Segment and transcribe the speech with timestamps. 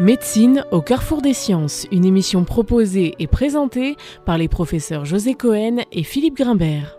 [0.00, 5.78] Médecine au carrefour des sciences, une émission proposée et présentée par les professeurs José Cohen
[5.90, 6.96] et Philippe Grimbert.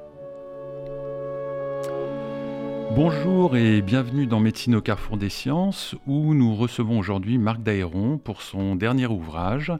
[2.97, 8.17] Bonjour et bienvenue dans Médecine au carrefour des sciences où nous recevons aujourd'hui Marc Daéron
[8.17, 9.71] pour son dernier ouvrage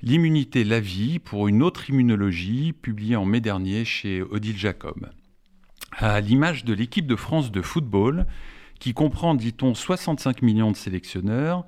[0.00, 5.10] L'immunité, la vie pour une autre immunologie publié en mai dernier chez Odile Jacob.
[5.90, 8.26] À l'image de l'équipe de France de football
[8.78, 11.64] qui comprend, dit-on, 65 millions de sélectionneurs,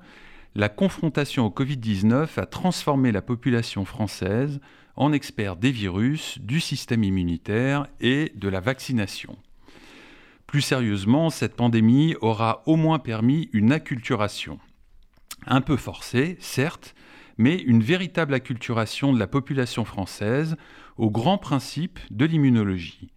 [0.57, 4.59] la confrontation au Covid-19 a transformé la population française
[4.95, 9.37] en experts des virus, du système immunitaire et de la vaccination.
[10.47, 14.59] Plus sérieusement, cette pandémie aura au moins permis une acculturation.
[15.45, 16.95] Un peu forcée, certes,
[17.37, 20.55] mais une véritable acculturation de la population française
[20.97, 23.11] aux grands principes de l'immunologie.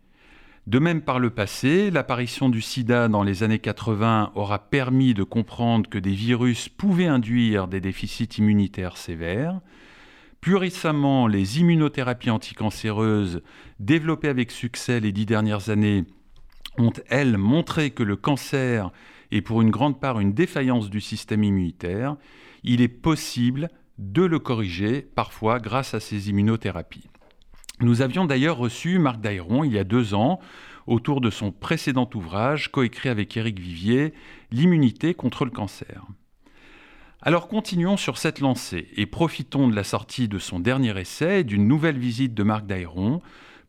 [0.66, 5.22] De même par le passé, l'apparition du sida dans les années 80 aura permis de
[5.22, 9.60] comprendre que des virus pouvaient induire des déficits immunitaires sévères.
[10.40, 13.42] Plus récemment, les immunothérapies anticancéreuses,
[13.78, 16.04] développées avec succès les dix dernières années,
[16.78, 18.90] ont, elles, montré que le cancer
[19.32, 22.16] est pour une grande part une défaillance du système immunitaire.
[22.64, 27.08] Il est possible de le corriger, parfois grâce à ces immunothérapies.
[27.82, 30.38] Nous avions d'ailleurs reçu Marc Daïron il y a deux ans
[30.86, 34.12] autour de son précédent ouvrage, coécrit avec Éric Vivier,
[34.50, 36.04] L'immunité contre le cancer.
[37.22, 41.44] Alors continuons sur cette lancée et profitons de la sortie de son dernier essai et
[41.44, 43.22] d'une nouvelle visite de Marc Daïron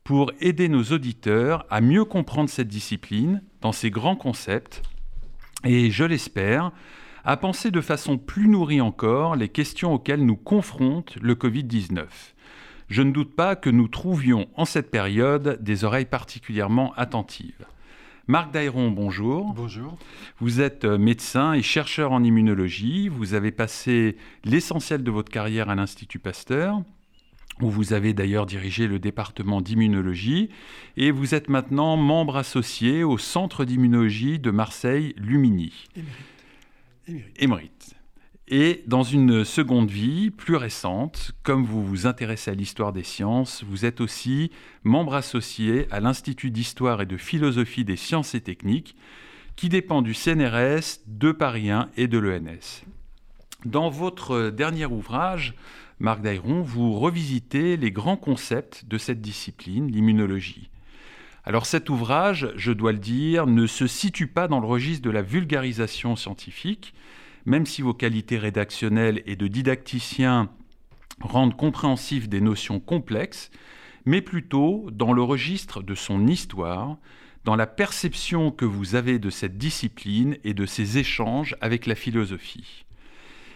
[0.04, 4.82] pour aider nos auditeurs à mieux comprendre cette discipline dans ses grands concepts
[5.64, 6.72] et, je l'espère,
[7.24, 12.08] à penser de façon plus nourrie encore les questions auxquelles nous confronte le Covid-19
[12.92, 17.66] je ne doute pas que nous trouvions en cette période des oreilles particulièrement attentives.
[18.28, 19.54] Marc Daïron, bonjour.
[19.54, 19.98] Bonjour.
[20.40, 23.08] Vous êtes euh, médecin et chercheur en immunologie.
[23.08, 26.82] Vous avez passé l'essentiel de votre carrière à l'Institut Pasteur,
[27.62, 30.50] où vous avez d'ailleurs dirigé le département d'immunologie.
[30.98, 35.88] Et vous êtes maintenant membre associé au Centre d'immunologie de Marseille-Lumini.
[37.08, 37.40] Émérite.
[37.40, 38.01] Émérite.
[38.54, 43.64] Et dans une seconde vie, plus récente, comme vous vous intéressez à l'histoire des sciences,
[43.64, 44.52] vous êtes aussi
[44.84, 48.98] membre associé à l'Institut d'histoire et de philosophie des sciences et techniques,
[49.56, 52.84] qui dépend du CNRS, de Paris 1 et de l'ENS.
[53.64, 55.54] Dans votre dernier ouvrage,
[56.00, 60.70] Marc Daïron, vous revisitez les grands concepts de cette discipline, l'immunologie.
[61.46, 65.10] Alors cet ouvrage, je dois le dire, ne se situe pas dans le registre de
[65.10, 66.94] la vulgarisation scientifique,
[67.46, 70.50] même si vos qualités rédactionnelles et de didacticien
[71.20, 73.52] rendent compréhensifs des notions complexes,
[74.06, 76.98] mais plutôt dans le registre de son histoire,
[77.44, 81.96] dans la perception que vous avez de cette discipline et de ses échanges avec la
[81.96, 82.86] philosophie.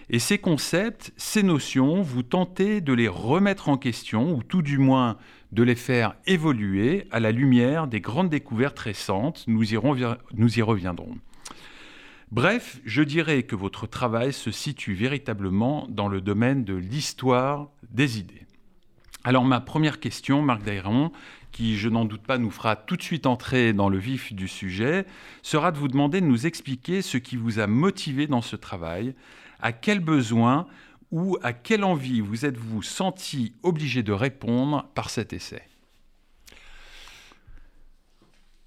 [0.10, 4.78] Et ces concepts, ces notions, vous tentez de les remettre en question, ou tout du
[4.78, 5.18] moins
[5.52, 9.46] de les faire évoluer à la lumière des grandes découvertes récentes.
[9.48, 11.18] Nous y reviendrons.
[12.36, 18.20] Bref, je dirais que votre travail se situe véritablement dans le domaine de l'histoire des
[18.20, 18.46] idées.
[19.24, 21.14] Alors ma première question, Marc Dairon,
[21.54, 24.50] qui je n'en doute pas nous fera tout de suite entrer dans le vif du
[24.50, 25.06] sujet,
[25.44, 29.16] sera de vous demander de nous expliquer ce qui vous a motivé dans ce travail,
[29.62, 30.68] à quel besoin
[31.12, 35.64] ou à quelle envie vous êtes-vous senti obligé de répondre par cet essai?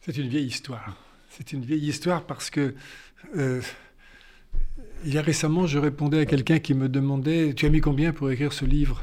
[0.00, 0.96] C'est une vieille histoire.
[1.28, 2.74] C'est une vieille histoire parce que
[3.36, 3.60] euh,
[5.04, 8.12] il y a récemment, je répondais à quelqu'un qui me demandait Tu as mis combien
[8.12, 9.02] pour écrire ce livre?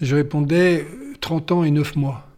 [0.00, 0.86] Je répondais
[1.20, 2.28] 30 ans et 9 mois.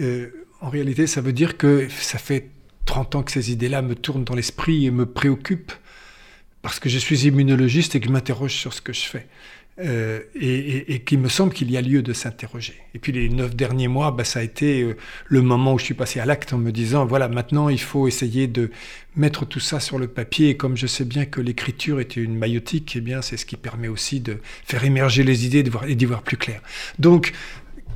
[0.00, 0.28] Euh,
[0.60, 2.50] en réalité, ça veut dire que ça fait
[2.84, 5.72] 30 ans que ces idées-là me tournent dans l'esprit et me préoccupent
[6.62, 9.26] parce que je suis immunologiste et que je m'interroge sur ce que je fais.
[9.80, 12.74] Euh, et, qu'il me semble qu'il y a lieu de s'interroger.
[12.94, 14.96] Et puis les neuf derniers mois, bah, ça a été euh,
[15.26, 18.08] le moment où je suis passé à l'acte en me disant, voilà, maintenant il faut
[18.08, 18.72] essayer de
[19.14, 20.48] mettre tout ça sur le papier.
[20.48, 23.56] Et comme je sais bien que l'écriture était une maïotique, eh bien c'est ce qui
[23.56, 26.60] permet aussi de faire émerger les idées et d'y voir plus clair.
[26.98, 27.32] Donc,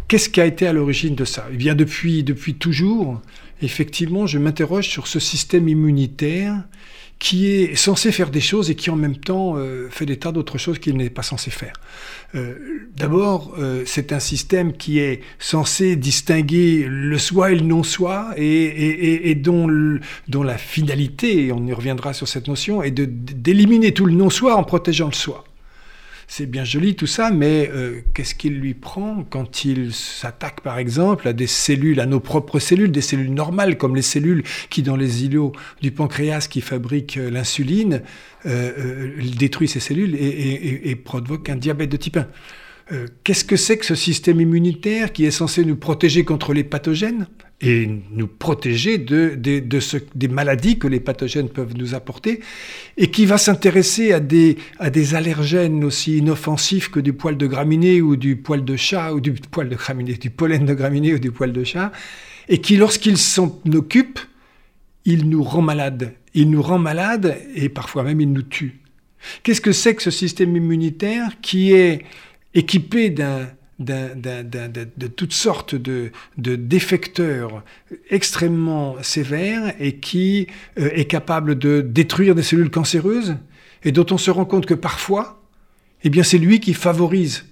[0.06, 1.48] qu'est-ce qui a été à l'origine de ça?
[1.52, 3.20] Eh bien depuis, depuis toujours,
[3.60, 6.62] effectivement, je m'interroge sur ce système immunitaire
[7.22, 10.32] qui est censé faire des choses et qui en même temps euh, fait des tas
[10.32, 11.74] d'autres choses qu'il n'est pas censé faire.
[12.34, 12.56] Euh,
[12.96, 19.30] d'abord, euh, c'est un système qui est censé distinguer le soi et le non-soi et,
[19.30, 19.68] et, dont,
[20.26, 24.56] dont, la finalité, et on y reviendra sur cette notion, est d'éliminer tout le non-soi
[24.56, 25.44] en protégeant le soi.
[26.26, 30.78] C'est bien joli tout ça, mais euh, qu'est-ce qu'il lui prend quand il s'attaque par
[30.78, 34.82] exemple à des cellules, à nos propres cellules, des cellules normales comme les cellules qui
[34.82, 38.02] dans les îlots du pancréas qui fabriquent euh, l'insuline
[38.46, 42.26] euh, détruisent ces cellules et, et provoquent un diabète de type 1
[43.24, 47.26] qu'est-ce que c'est que ce système immunitaire qui est censé nous protéger contre les pathogènes?
[47.62, 52.40] Et nous protéger de, des maladies que les pathogènes peuvent nous apporter,
[52.96, 57.46] et qui va s'intéresser à des, à des allergènes aussi inoffensifs que du poil de
[57.46, 61.14] graminée ou du poil de chat, ou du poil de graminée, du pollen de graminée
[61.14, 61.92] ou du poil de chat,
[62.48, 64.18] et qui, lorsqu'il s'en occupe,
[65.04, 66.14] il nous rend malades.
[66.34, 68.80] Il nous rend malades et parfois même il nous tue.
[69.42, 72.02] Qu'est-ce que c'est que ce système immunitaire qui est
[72.54, 73.48] équipé d'un
[73.84, 77.62] de toutes sortes de, défecteurs
[78.10, 80.46] extrêmement sévères et qui
[80.78, 83.36] euh, est capable de détruire des cellules cancéreuses
[83.84, 85.42] et dont on se rend compte que parfois,
[86.04, 87.44] eh bien, c'est lui qui favorise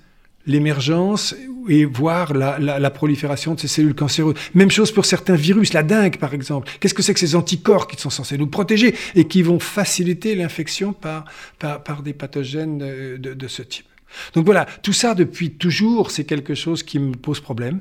[0.47, 1.35] l'émergence
[1.69, 4.35] et voire la, prolifération de ces cellules cancéreuses.
[4.55, 6.71] Même chose pour certains virus, la dengue par exemple.
[6.81, 10.35] Qu'est-ce que c'est que ces anticorps qui sont censés nous protéger et qui vont faciliter
[10.35, 11.27] l'infection par,
[11.59, 13.90] par, des pathogènes euh, de ce type?
[14.35, 17.81] Donc voilà, tout ça depuis toujours, c'est quelque chose qui me pose problème.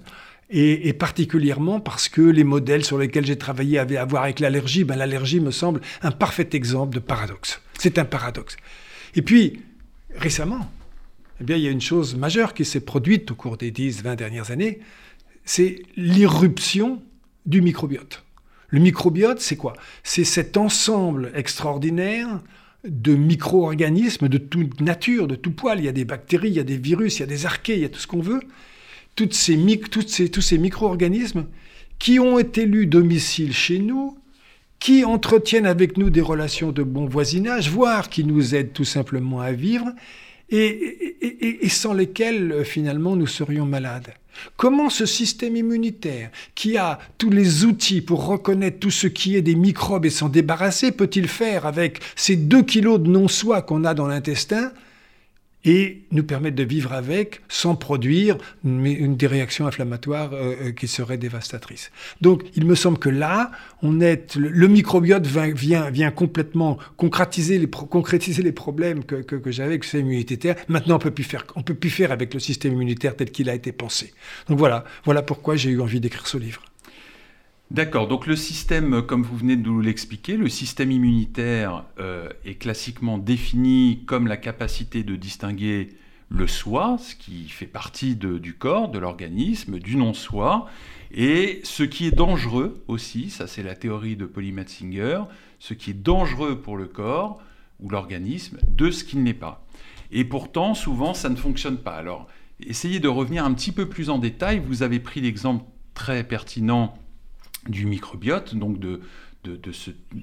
[0.51, 4.83] Et, particulièrement parce que les modèles sur lesquels j'ai travaillé avaient à voir avec l'allergie.
[4.83, 7.61] Ben, l'allergie me semble un parfait exemple de paradoxe.
[7.77, 8.57] C'est un paradoxe.
[9.13, 9.61] Et puis,
[10.15, 10.71] récemment,
[11.39, 14.15] eh bien, il y a une chose majeure qui s'est produite au cours des 10-20
[14.15, 14.79] dernières années,
[15.45, 17.03] c'est l'irruption
[17.45, 18.23] du microbiote.
[18.69, 19.73] Le microbiote, c'est quoi?
[20.03, 22.41] C'est cet ensemble extraordinaire
[22.83, 25.79] de micro-organismes de toute nature, de tout poil.
[25.79, 27.75] Il y a des bactéries, il y a des virus, il y a des archées,
[27.75, 28.41] il y a tout ce qu'on veut.
[29.15, 29.57] Toutes ces,
[29.91, 31.45] toutes ces, tous ces micro-organismes
[31.97, 34.17] qui ont été élus domicile chez nous,
[34.79, 39.41] qui entretiennent avec nous des relations de bon voisinage, voire qui nous aident tout simplement
[39.41, 39.91] à vivre,
[40.49, 44.13] et, sans lesquels finalement nous serions malades.
[44.57, 49.41] Comment ce système immunitaire, qui a tous les outils pour reconnaître tout ce qui est
[49.41, 53.93] des microbes et s'en débarrasser, peut-il faire avec ces deux kilos de non-soi qu'on a
[53.93, 54.71] dans l'intestin
[55.65, 60.87] et nous permettre de vivre avec sans produire une, des réactions inflammatoires euh, euh, qui
[60.87, 61.91] seraient dévastatrices.
[62.21, 63.51] Donc il me semble que là,
[63.81, 70.05] on est, le, microbiote vient, complètement concrétiser les, problèmes que, que, j'avais avec le système
[70.05, 70.55] immunitaire.
[70.67, 73.55] Maintenant, on peut plus faire, peut plus faire avec le système immunitaire tel qu'il a
[73.55, 74.13] été pensé.
[74.47, 76.61] Donc voilà, voilà pourquoi j'ai eu envie d'écrire ce livre.
[77.71, 82.55] D'accord, donc le système, comme vous venez de nous l'expliquer, le système immunitaire euh, est
[82.55, 85.89] classiquement défini comme la capacité de distinguer
[86.29, 90.67] le soi, ce qui fait partie du corps, de l'organisme, du non-soi,
[91.11, 95.21] et ce qui est dangereux aussi, ça c'est la théorie de Polymathinger,
[95.59, 97.39] ce qui est dangereux pour le corps
[97.79, 99.63] ou l'organisme de ce qu'il n'est pas.
[100.11, 101.95] Et pourtant, souvent, ça ne fonctionne pas.
[101.95, 102.27] Alors,
[102.59, 104.59] essayez de revenir un petit peu plus en détail.
[104.59, 105.63] Vous avez pris l'exemple
[105.93, 106.97] très pertinent
[107.67, 109.01] du microbiote, donc de,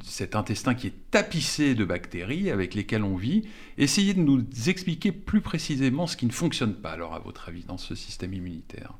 [0.04, 3.48] cet intestin qui est tapissé de bactéries avec lesquelles on vit.
[3.78, 7.64] Essayez de nous expliquer plus précisément ce qui ne fonctionne pas, alors, à votre avis,
[7.64, 8.92] dans ce système immunitaire.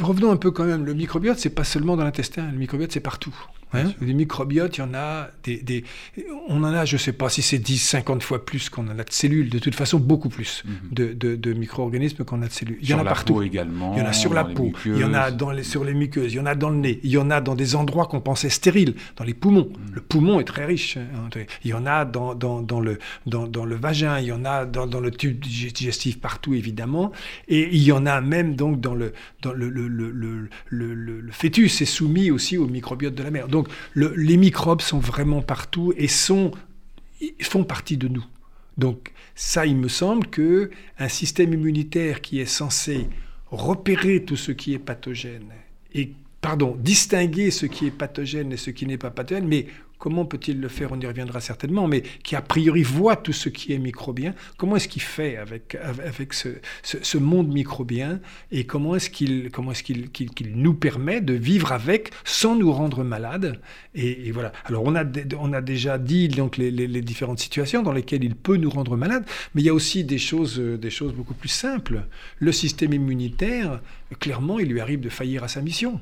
[0.00, 0.84] revenons un peu quand même.
[0.84, 2.50] Le microbiote, c'est pas seulement dans l'intestin.
[2.50, 3.34] Le microbiote, c'est partout.
[3.72, 5.84] Hein des microbiotes, il y en a des,
[6.48, 8.98] on en a, je ne sais pas si c'est 10, 50 fois plus qu'on en
[8.98, 11.14] a de cellules, de toute façon beaucoup plus mhm.
[11.14, 12.78] de, de, micro-organismes qu'on a de cellules.
[12.80, 13.42] Il y en a partout.
[13.42, 13.94] également.
[13.94, 15.94] Il y en a sur la peau, il y en a dans les, sur les
[15.94, 18.06] muqueuses, il y en a dans le nez, il y en a dans des endroits
[18.06, 19.68] qu'on pensait stériles, dans les poumons.
[19.68, 19.94] Mhm.
[19.94, 20.96] Le poumon est très riche.
[20.96, 21.28] Hein.
[21.64, 24.44] Il y en a dans, dans, dans le, dans, dans, le vagin, il y en
[24.44, 27.12] a dans, dans, le tube digestif partout évidemment,
[27.48, 31.32] et il y en a même donc dans le, dans le, le, le, le, le
[31.32, 33.48] fœtus est soumis aussi au microbiote de la mère.
[33.48, 33.57] Donc
[33.94, 36.52] les microbes sont vraiment partout et sont,
[37.40, 38.24] font partie de nous.
[38.76, 43.08] Donc ça, il me semble que un système immunitaire qui est censé
[43.50, 45.52] repérer tout ce qui est pathogène
[45.94, 49.66] et pardon, distinguer ce qui est pathogène et ce qui n'est pas pathogène, mais
[49.98, 50.92] Comment peut-il le faire?
[50.92, 54.34] On y reviendra certainement, mais qui a priori voit tout ce qui est microbien.
[54.56, 58.20] Comment est-ce qu'il fait avec, avec ce, monde microbien
[58.52, 63.60] et comment est-ce qu'il est-ce nous permet de vivre avec sans nous rendre malades?
[63.94, 64.52] Et, voilà.
[64.64, 65.04] Alors on a,
[65.38, 68.96] on a déjà dit donc les, les, différentes situations dans lesquelles il peut nous rendre
[68.96, 69.24] malades,
[69.54, 72.04] mais il y a aussi des choses, des choses beaucoup plus simples.
[72.38, 73.80] Le système immunitaire,
[74.20, 76.00] clairement, il lui arrive de faillir à sa mission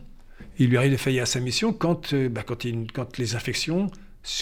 [0.59, 3.91] il lui arrive de faillir à sa mission quand, euh, bah, quand, quand les infections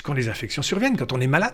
[0.03, 1.53] quand les infections surviennent, quand on est malade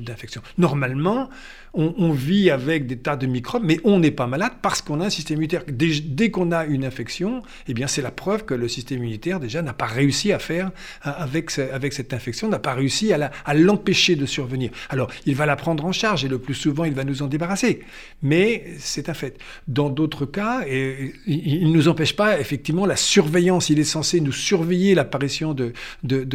[0.00, 0.42] d'infection.
[0.58, 1.28] Normalement,
[1.74, 5.06] on, vit avec des tas de microbes, mais on n'est pas malade parce qu'on a
[5.06, 5.62] un système immunitaire.
[5.68, 9.62] Dès, qu'on a une infection, eh bien c'est la preuve que le système immunitaire déjà
[9.62, 10.70] n'a pas réussi à faire
[11.02, 14.70] avec, avec cette infection, n'a pas réussi à l'empêcher de survenir.
[14.88, 17.26] Alors, il va la prendre en charge et le plus souvent, il va nous en
[17.26, 17.80] débarrasser.
[18.22, 19.38] Mais c'est un fait.
[19.68, 23.70] Dans d'autres cas, il ne nous empêche pas effectivement la surveillance.
[23.70, 25.72] Il est censé nous surveiller l'apparition de,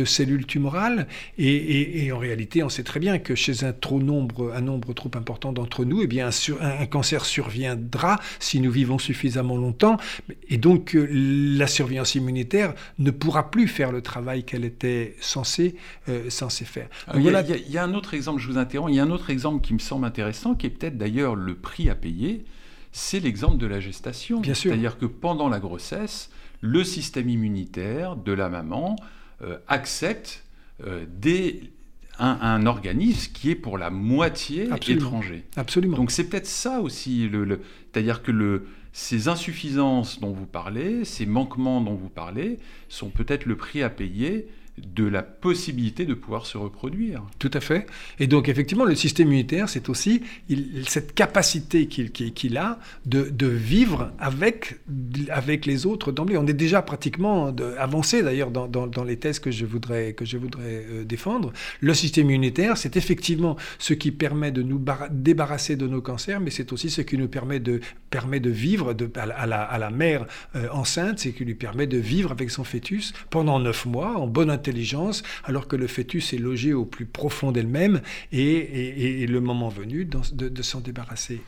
[0.06, 1.08] cellules tumorales.
[1.38, 5.12] Et, en réalité, on sait très bien que chez un trop nombre, un nombre trop
[5.16, 6.30] important d'entre nous, eh bien,
[6.62, 9.98] un, cancer surviendra si nous vivons suffisamment longtemps.
[10.50, 15.76] Et donc, euh, la surveillance immunitaire ne pourra plus faire le travail qu'elle était censée,
[16.10, 16.88] euh, censée faire.
[17.16, 19.04] il, y a, il y a un autre exemple, je vous interromps, il y a
[19.04, 22.46] un autre exemple qui me semble intéressant, qui est peut-être d'ailleurs le prix à payer
[22.94, 24.42] c'est l'exemple de la gestation.
[24.44, 26.30] C'est-à-dire que pendant la grossesse,
[26.62, 28.96] le système immunitaire de la maman
[29.42, 30.44] euh, accepte
[30.86, 31.06] euh,
[32.20, 35.46] un, organisme qui est pour la moitié étranger.
[35.56, 35.98] Absolument.
[35.98, 37.60] Donc c'est peut-être ça aussi, le,
[37.92, 43.46] c'est-à-dire que le, ces insuffisances dont vous parlez, ces manquements dont vous parlez, sont peut-être
[43.46, 47.24] le prix à payer de la possibilité de pouvoir se reproduire.
[47.38, 47.86] Tout à fait.
[48.20, 50.24] Et donc effectivement, le système immunitaire, c'est aussi
[50.88, 54.78] cette capacité qu'il a de, vivre avec,
[55.30, 56.38] avec les autres d'emblée.
[56.38, 60.86] On est déjà pratiquement avancé d'ailleurs dans, les thèses que je voudrais, que je voudrais
[60.90, 61.52] euh, défendre.
[61.82, 66.50] Le système immunitaire, c'est effectivement ce qui permet de nous débarrasser de nos cancers, mais
[66.50, 70.26] c'est aussi ce qui nous permet de, permet de vivre à, la, à, la, mère
[70.56, 74.28] euh, enceinte, c'est qui lui permet de vivre avec son fœtus pendant neuf mois en
[74.28, 74.50] bonne
[75.44, 78.02] alors que le fœtus est logé au plus profond d'elle-même
[78.32, 81.42] et, le moment venu de, s'en débarrasser.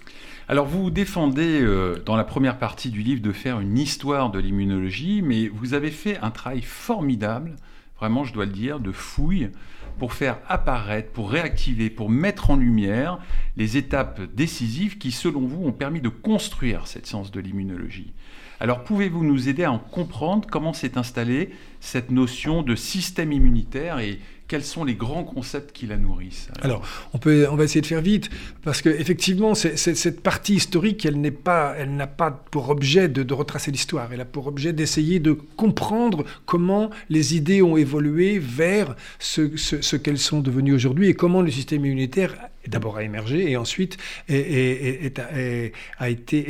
[0.48, 4.40] Alors vous défendez euh, dans la première partie du livre de faire une histoire de
[4.40, 7.56] l'immunologie, mais vous avez fait un travail formidable,
[8.00, 9.50] vraiment je dois le dire, de fouille
[9.98, 13.20] pour faire apparaître, pour réactiver, pour mettre en lumière
[13.58, 18.14] les étapes décisives qui, selon vous, ont permis de construire cette science de l'immunologie.
[18.60, 24.00] Alors pouvez-vous nous aider à en comprendre comment s'est installée cette notion de système immunitaire
[24.00, 27.82] et quels sont les grands concepts qui la nourrissent Alors, on, peut, on va essayer
[27.82, 28.30] de faire vite,
[28.64, 34.14] parce qu'effectivement, cette partie historique, elle n'a pas, elle pas pour objet de, retracer l'histoire,
[34.14, 40.20] elle a pour objet d'essayer de comprendre comment les idées ont évolué vers ce, qu'elles
[40.20, 42.36] sont devenues aujourd'hui et comment le système immunitaire
[42.68, 43.98] d'abord a émergé et ensuite
[44.28, 45.14] est,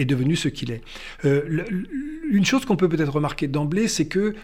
[0.06, 0.82] devenu ce qu'il est.
[1.26, 1.64] Euh,
[2.30, 4.36] une chose qu'on peut peut-être remarquer d'emblée, c'est que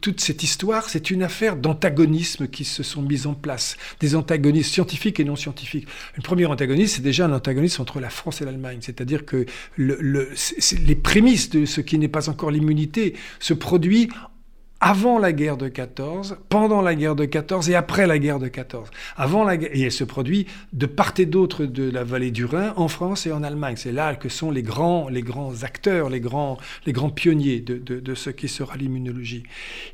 [0.00, 4.72] toute cette histoire, c'est une affaire d'antagonismes qui se sont mis en place, des antagonismes
[4.72, 5.86] scientifiques et non scientifiques.
[6.16, 10.30] Le premier antagonisme, c'est déjà un antagonisme entre la France et l'Allemagne, c'est-à-dire que le,
[10.84, 14.08] les prémices de ce qui n'est pas encore l'immunité se produit
[14.80, 18.48] avant la guerre de 14, pendant la guerre de 14 et après la guerre de
[18.48, 18.88] 14.
[19.16, 22.72] Avant la et elle se produit de part et d'autre de la vallée du Rhin,
[22.76, 23.74] en France et en Allemagne.
[23.76, 26.56] C'est là que sont les grands, les grands acteurs, les grands,
[26.86, 29.42] les grands pionniers de, ce qui sera l'immunologie.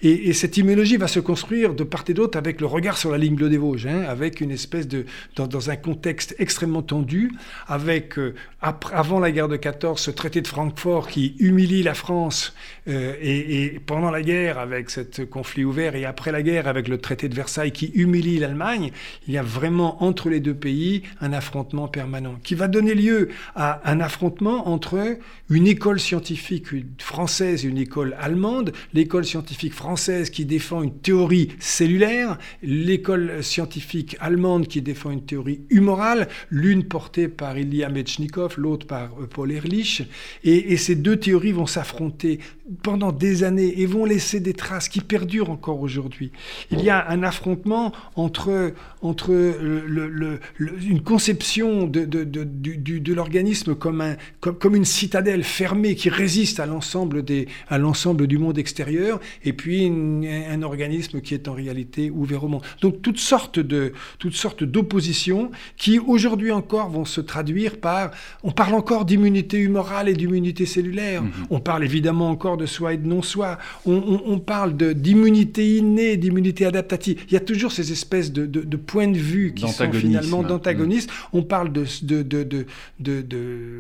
[0.03, 3.19] Et, cette immunologie va se construire de part et d'autre avec le regard sur la
[3.19, 7.33] ligne bleue des Vosges, hein, avec une espèce de, dans, un contexte extrêmement tendu,
[7.67, 12.55] avec euh, avant la guerre de 14 ce traité de Francfort qui humilie la France
[12.89, 16.99] euh, et, pendant la guerre avec ce conflit ouvert et après la guerre avec le
[16.99, 18.93] traité de Versailles qui humilie l'Allemagne,
[19.27, 23.31] il y a vraiment entre les deux pays un affrontement permanent qui va donner lieu
[23.55, 25.19] à un affrontement entre
[25.49, 26.67] une école scientifique
[26.99, 34.17] française et une école allemande, l'école scientifique française qui défend une théorie cellulaire, l'école scientifique
[34.21, 39.53] allemande qui défend une théorie humorale, l'une portée par Ilya Metchnikov, l'autre par euh, Paul
[39.53, 40.03] Ehrlich,
[40.45, 42.41] et, et ces deux théories vont s'affronter
[42.83, 46.33] pendant des années et vont laisser des traces qui perdurent encore aujourd'hui.
[46.71, 53.75] Il y a un affrontement entre, entre le, une conception de, de, de, de l'organisme
[53.75, 58.39] comme, un, comme, comme, une citadelle fermée qui résiste à l'ensemble, des, à l'ensemble du
[58.39, 62.63] monde extérieur et puis un organisme qui est en réalité ouvert au monde.
[62.81, 68.11] Donc toutes sortes, de, toutes sortes d'oppositions qui aujourd'hui encore vont se traduire par...
[68.43, 71.23] On parle encore d'immunité humorale et d'immunité cellulaire.
[71.23, 71.47] Mm-hmm.
[71.51, 73.59] On parle évidemment encore de soi et de non-soi.
[73.87, 77.23] On, parle d'immunité innée, d'immunité adaptative.
[77.29, 81.11] Il y a toujours ces espèces de, points de vue qui sont finalement d'antagonistes.
[81.33, 81.85] On parle de,
[82.23, 82.67] de,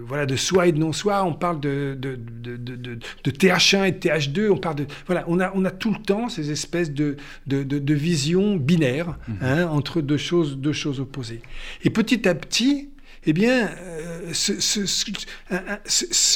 [0.06, 1.24] voilà, de soi et de non-soi.
[1.24, 4.50] On parle de, de, TH1 et de TH2.
[4.50, 7.16] On parle de voilà, on a, on a tout le temps ces espèces de,
[7.46, 9.36] de, visions binaires mhm.
[9.40, 11.40] hein, entre deux choses, deux choses opposées.
[11.84, 12.90] Et petit à petit,
[13.24, 14.32] eh bien, euh,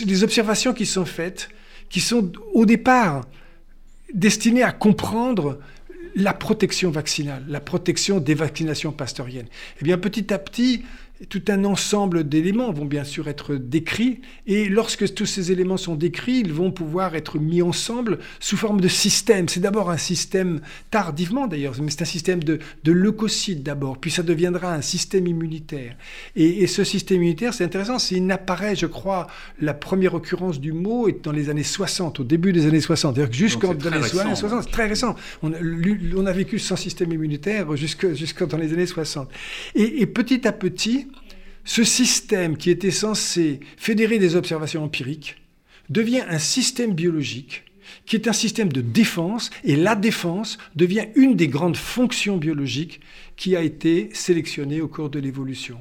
[0.07, 1.49] les observations qui sont faites
[1.91, 3.27] qui sont au départ
[4.15, 5.59] destinés à comprendre
[6.17, 9.47] la protection vaccinale, la protection des vaccinations pastoriennes.
[9.81, 10.85] Eh bien, petit à petit,
[11.29, 15.95] tout un ensemble d'éléments vont bien sûr être décrits, et lorsque tous ces éléments sont
[15.95, 19.49] décrits, ils vont pouvoir être mis ensemble sous forme de système.
[19.49, 20.61] C'est d'abord un système,
[20.91, 25.95] tardivement d'ailleurs, mais c'est un système de, leucocytes d'abord, puis ça deviendra un système immunitaire.
[26.37, 29.27] Et, ce système immunitaire, c'est intéressant, il n'apparaît, je crois,
[29.61, 33.17] la première occurrence du mot est dans les années 60, au début des années 60.
[33.17, 33.87] C'est-à-dire que jusqu'en les
[34.21, 35.17] années 60, c'est très récent.
[35.43, 35.53] On,
[36.17, 39.29] on, a vécu sans système immunitaire jusque, dans les années 60.
[39.75, 41.07] et petit à petit,
[41.65, 45.37] ce système qui était censé fédérer des observations empiriques
[45.89, 47.65] devient un système biologique
[48.07, 53.01] qui est un système de défense, et la défense devient une des grandes fonctions biologiques
[53.37, 55.81] qui a été sélectionnée au cours de l'évolution.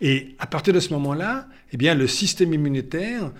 [0.00, 3.32] Et à partir de ce moment-là, eh le système immunitaire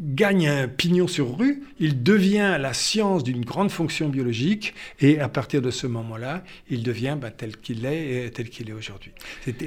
[0.00, 5.28] gagne un pignon sur rue, il devient la science d'une grande fonction biologique, et à
[5.28, 9.12] partir de ce moment-là, il devient ben, tel qu'il est, tel qu'il est aujourd'hui.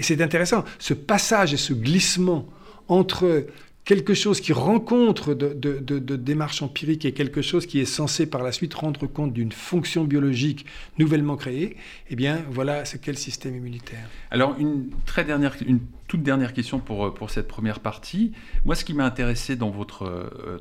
[0.01, 2.47] C'est intéressant, ce passage et ce glissement
[2.87, 3.45] entre
[3.85, 8.25] quelque chose qui rencontre de, de, de, démarche empirique et quelque chose qui est censé
[8.25, 10.65] par la suite rendre compte d'une fonction biologique
[10.97, 11.75] nouvellement créée,
[12.09, 14.07] eh bien voilà ce qu'est le système immunitaire.
[14.31, 18.31] Alors une très dernière, une toute dernière question pour, pour cette première partie.
[18.63, 20.59] Moi ce qui m'a intéressé dans votre euh,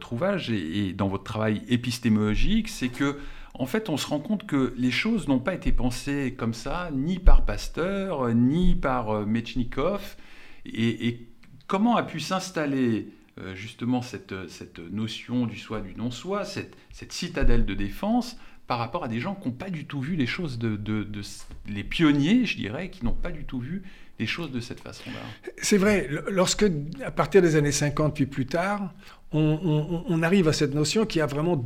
[0.49, 3.19] et, et, dans votre travail épistémologique, c'est que
[3.55, 6.89] en fait, on se rend compte que les choses n'ont pas été pensées comme ça,
[6.91, 10.17] ni par Pasteur, ni par euh, Metchnikov,
[10.65, 11.32] et, et
[11.73, 13.09] comment a pu s'installer
[13.41, 18.37] euh, justement cette, cette, notion du soi, du non-soi, cette, cette, citadelle de défense
[18.67, 21.07] par rapport à des gens qui n'ont pas du tout vu les choses de, de,
[21.67, 23.85] les pionniers, je dirais, qui n'ont pas du tout vu
[24.19, 25.51] les choses de cette façon-là?
[25.63, 26.67] C'est vrai, lorsque,
[27.03, 28.93] à partir des années 50 puis plus tard,
[29.33, 31.65] on, on, arrive à cette notion qui a vraiment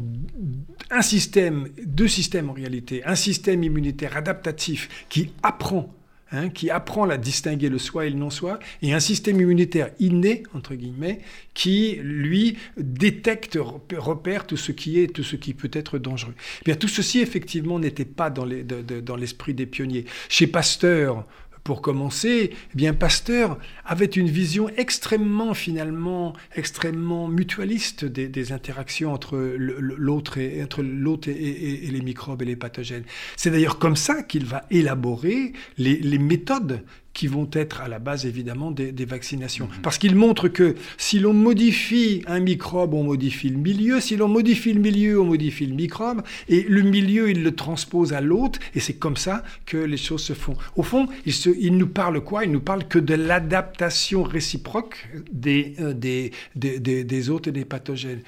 [0.92, 5.92] un système, deux systèmes en réalité, un système immunitaire adaptatif qui apprend
[6.36, 10.42] Hein, qui apprend à distinguer le soi et le non-soi, et un système immunitaire inné,
[10.52, 11.20] entre guillemets,
[11.54, 13.58] qui, lui, détecte,
[13.96, 16.34] repère tout ce qui est, tout ce qui peut être dangereux.
[16.60, 20.04] Eh bien, tout ceci, effectivement, n'était pas dans l'esprit des pionniers.
[20.28, 21.24] Chez Pasteur,
[21.66, 29.36] pour commencer, eh bien Pasteur avait une vision extrêmement finalement extrêmement mutualiste des, interactions entre
[29.58, 33.02] l'autre et entre l'autre et, les microbes et les pathogènes.
[33.34, 36.84] C'est d'ailleurs comme ça qu'il va élaborer les, les méthodes
[37.16, 39.66] qui vont être à la base évidemment des, vaccinations.
[39.66, 39.82] Mhm.
[39.82, 44.28] Parce qu'il montre que si l'on modifie un microbe, on modifie le milieu, si l'on
[44.28, 48.58] modifie le milieu, on modifie le microbe, et le milieu, il le transpose à l'autre,
[48.74, 50.56] et c'est comme ça que les choses se font.
[50.76, 52.44] Au fond, il, se, il nous parle quoi?
[52.44, 57.64] Il nous parle que de l'adaptation réciproque des, euh, des, des, des, hôtes et des
[57.64, 58.20] pathogènes.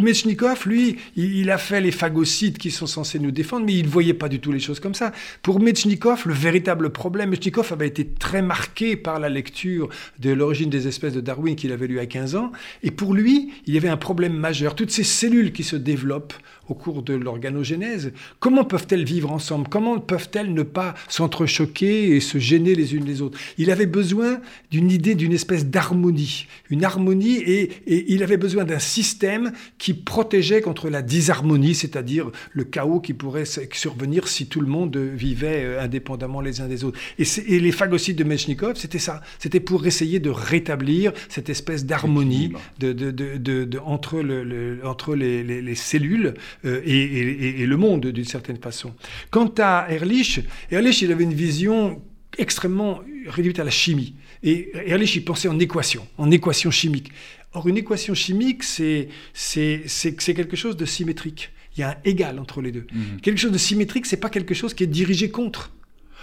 [0.00, 3.90] Mechnikov, lui, il, a fait les phagocytes qui sont censés nous défendre, mais il ne
[3.90, 5.12] voyait pas du tout les choses comme ça.
[5.42, 10.30] Pour Mechnikov, le véritable problème, Mechnikov avait été très très marqué par la lecture de
[10.30, 12.50] l'origine des espèces de Darwin qu'il avait lu à 15 ans.
[12.82, 14.74] Et pour lui, il y avait un problème majeur.
[14.74, 16.32] Toutes ces cellules qui se développent
[16.68, 19.68] au cours de l'organogénèse, comment peuvent-elles vivre ensemble?
[19.68, 23.38] Comment peuvent-elles ne pas s'entrechoquer et se gêner les unes les autres?
[23.58, 28.64] Il avait besoin d'une idée d'une espèce d'harmonie, une harmonie, et, et il avait besoin
[28.64, 34.60] d'un système qui protégeait contre la disharmonie, c'est-à-dire le chaos qui pourrait survenir si tout
[34.60, 36.98] le monde vivait euh, indépendamment les uns des autres.
[37.18, 39.20] Et, et les phagocytes de Mechnikov, c'était ça.
[39.38, 45.42] C'était pour essayer de rétablir cette espèce d'harmonie de, de, de, entre, le, entre les,
[45.42, 46.34] les, les cellules
[46.64, 48.94] euh, et, le monde d'une certaine façon.
[49.30, 52.02] Quant à Ehrlich, Ehrlich, il avait une vision
[52.38, 54.14] extrêmement réduite à la chimie.
[54.42, 57.10] Et Ehrlich, il pensait en équation, en équation chimique.
[57.54, 61.50] Or, une équation chimique, c'est quelque chose de symétrique.
[61.76, 62.86] Il y a un égal entre les deux.
[62.92, 63.20] Mhm.
[63.20, 65.70] Quelque chose de symétrique, c'est pas quelque chose qui est dirigé contre.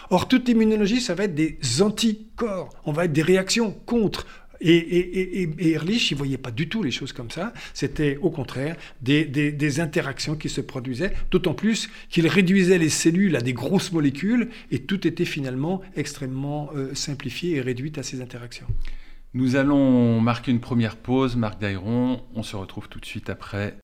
[0.10, 2.70] Or, toute l'immunologie, ça va être des anticorps.
[2.86, 4.26] On va être des réactions contre.
[4.62, 7.54] Et, Ehrlich, il ne voyait pas du tout les choses comme ça.
[7.74, 13.42] C'était au contraire des, interactions qui se produisaient, d'autant plus qu'il réduisait les cellules à
[13.42, 18.68] des grosses molécules et tout était finalement extrêmement euh, simplifié et réduit à ces interactions.
[19.34, 22.24] Nous allons marquer une première pause, Marc Dairon.
[22.34, 23.78] On se retrouve tout de suite après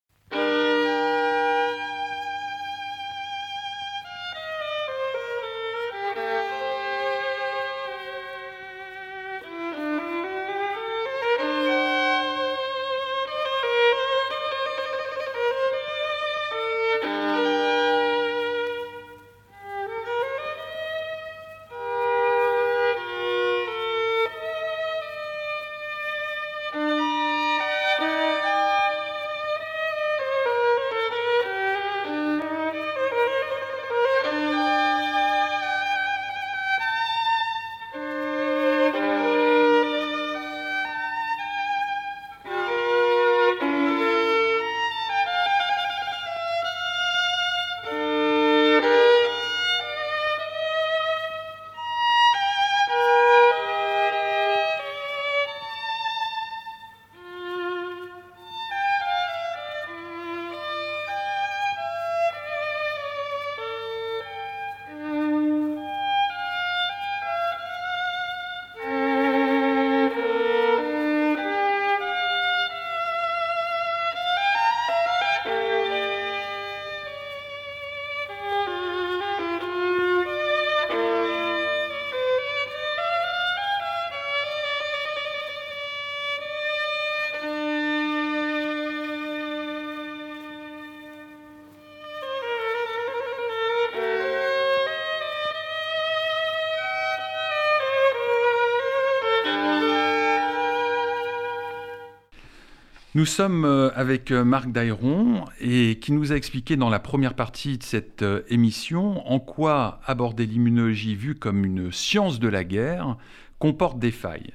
[103.15, 107.33] Nous sommes euh, avec euh, Marc Dairon et qui nous a expliqué dans la première
[107.33, 112.65] partie de cette euh, émission en quoi aborder l'immunologie vue comme une science de la
[112.65, 113.15] guerre
[113.57, 114.53] comporte des failles.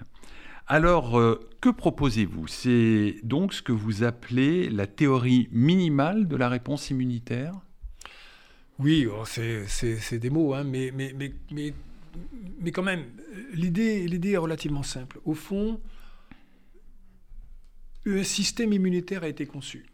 [0.66, 1.18] Alors,
[1.60, 2.46] que proposez-vous?
[2.46, 7.54] C'est donc ce que vous appelez la théorie minimale de la réponse immunitaire?
[8.78, 11.72] Oui, oh, c'est des mots, hein, mais, mais, mais, mais,
[12.60, 13.04] mais quand même,
[13.52, 15.18] l'idée est relativement simple.
[15.24, 15.80] Au fond,
[18.06, 19.86] un système immunitaire a été conçu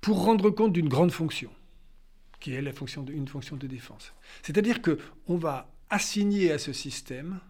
[0.00, 1.50] pour rendre compte d'une grande fonction,
[2.40, 4.12] qui est la fonction de, une fonction de défense.
[4.42, 7.40] C'est-à-dire qu'on va assigner à ce système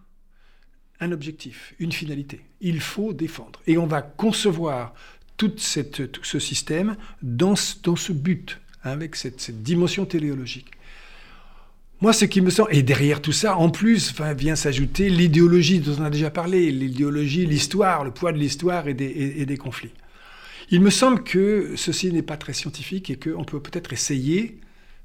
[0.99, 2.41] un objectif, une finalité.
[2.59, 3.61] Il faut défendre.
[3.67, 4.93] Et on va concevoir
[5.37, 10.71] tout ce système dans, ce but, hein, avec cette dimension téléologique.
[12.01, 15.95] Moi, ce qui me semble, et derrière tout ça, en plus, vient s'ajouter l'idéologie dont
[15.99, 19.91] on a déjà parlé, l'idéologie, l'histoire, le poids de l'histoire et des conflits.
[20.71, 24.59] Il me semble que ceci n'est pas très scientifique et qu'on peut peut-être essayer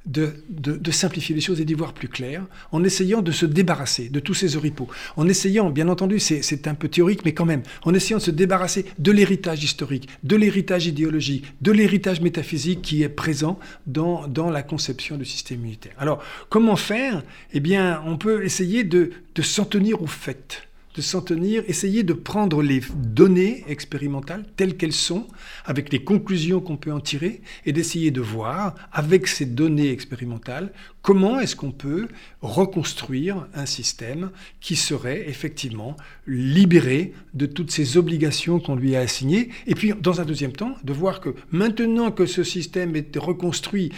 [0.07, 4.21] de, simplifier les choses et d'y voir plus clair, en essayant de se débarrasser de
[4.21, 7.95] tous ces oripeaux, en essayant, bien entendu, c'est un peu théorique, mais quand même, en
[7.95, 13.09] essayant de se débarrasser de l'héritage historique, de l'héritage idéologique, de l'héritage métaphysique qui est
[13.09, 15.95] présent dans, dans la conception du système immunitaire.
[15.99, 17.23] Alors, comment faire?
[17.53, 22.05] Eh bien, on peut essayer de, de s'en tenir au fait de s'en tenir, essayer
[22.05, 25.27] de prendre les données expérimentales telles qu'elles sont,
[25.65, 30.73] avec les conclusions qu'on peut en tirer, et d'essayer de voir, avec ces données expérimentales,
[31.03, 32.09] comment est-ce qu'on peut
[32.43, 34.31] reconstruire un système
[34.61, 40.21] qui serait effectivement libéré de toutes ces obligations qu'on lui a assignées, et puis dans
[40.21, 43.91] un deuxième temps, de voir que maintenant que ce système est reconstruit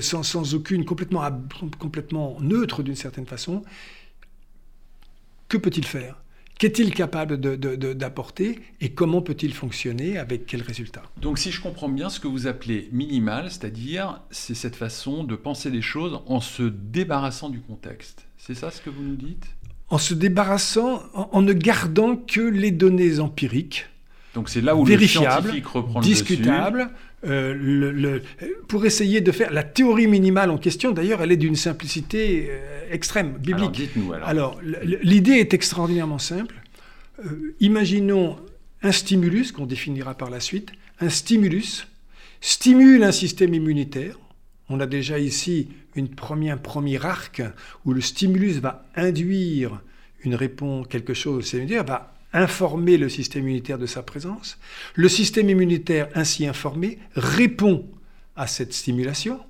[0.00, 1.22] sans, sans aucune complètement,
[1.78, 3.62] complètement neutre d'une certaine façon,
[5.50, 6.16] que peut-il faire?
[6.58, 8.60] Qu'est-il capable d'apporter?
[8.80, 10.18] Et comment peut-il fonctionner?
[10.18, 14.54] Avec quels résultats Donc si je comprends bien ce que vous appelez minimal, c'est-à-dire c'est
[14.54, 18.26] cette façon de penser les choses en se débarrassant du contexte.
[18.38, 19.46] C'est ça ce que vous nous dites?
[19.88, 23.86] En se débarrassant, en, ne gardant que les données empiriques.
[24.34, 26.90] Donc c'est là où le scientifique reprend discutable,
[27.26, 28.22] euh, le,
[28.66, 32.88] pour essayer de faire la théorie minimale en question, d'ailleurs, elle est d'une simplicité euh,
[32.90, 33.90] extrême, biblique.
[34.24, 36.54] Alors, l'idée est extraordinairement simple.
[37.24, 38.36] Euh, imaginons
[38.82, 40.70] un stimulus qu'on définira par la suite.
[41.00, 41.86] Un stimulus
[42.40, 44.18] stimule un système immunitaire.
[44.70, 47.42] On a déjà ici une première, un premier arc
[47.84, 49.82] où le stimulus va induire
[50.22, 54.58] une réponse, quelque chose, c'est-à-dire va informer le système immunitaire de sa présence.
[54.94, 57.88] Le système immunitaire ainsi informé répond
[58.36, 59.40] à cette stimulation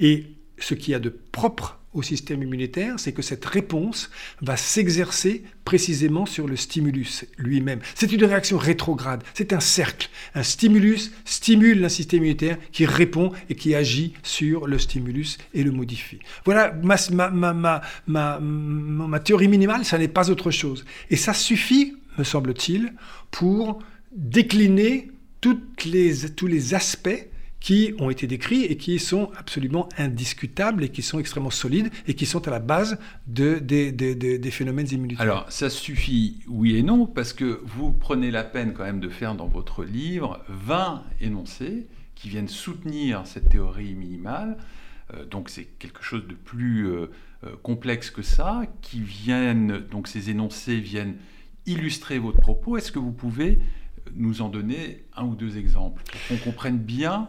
[0.00, 0.26] et
[0.58, 4.10] ce qui y a de propre au système immunitaire, c'est que cette réponse
[4.42, 7.78] va s'exercer précisément sur le stimulus lui-même.
[7.94, 10.08] C'est une réaction rétrograde, c'est un cercle.
[10.34, 15.62] Un stimulus stimule un système immunitaire qui répond et qui agit sur le stimulus et
[15.62, 16.18] le modifie.
[16.44, 16.96] Voilà ma,
[17.30, 20.84] ma, ma, ma théorie minimale, ça n'est pas autre chose.
[21.10, 22.92] Et ça suffit me semble-t-il,
[23.30, 23.78] pour
[24.12, 25.10] décliner
[25.84, 27.28] les, tous les aspects
[27.64, 32.12] qui ont été décrits et qui sont absolument indiscutables et qui sont extrêmement solides et
[32.12, 35.22] qui sont à la base de, des phénomènes immunitaires.
[35.22, 39.08] Alors, ça suffit, oui et non, parce que vous prenez la peine quand même de
[39.08, 44.58] faire dans votre livre 20 énoncés qui viennent soutenir cette théorie minimale.
[45.14, 47.06] Euh, donc c'est quelque chose de plus euh,
[47.44, 51.16] euh, complexe que ça, qui viennent, donc ces énoncés viennent
[51.66, 52.76] illustrer votre propos.
[52.76, 53.58] Est-ce que vous pouvez
[54.14, 57.28] nous en donner un ou deux exemples pour qu'on comprenne bien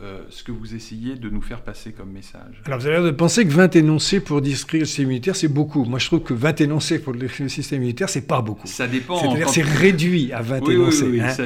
[0.00, 2.62] euh, ce que vous essayez de nous faire passer comme message?
[2.64, 5.48] Alors vous avez l'air de penser que 20 énoncés pour décrire le système immunitaire, c'est
[5.48, 5.84] beaucoup.
[5.84, 8.66] Moi je trouve que 20 énoncés pour le système immunitaire, c'est pas beaucoup.
[8.66, 9.18] Ça dépend.
[9.18, 11.06] C'est-à-dire c'est réduit à 20 énoncés.
[11.06, 11.36] Oui, hein.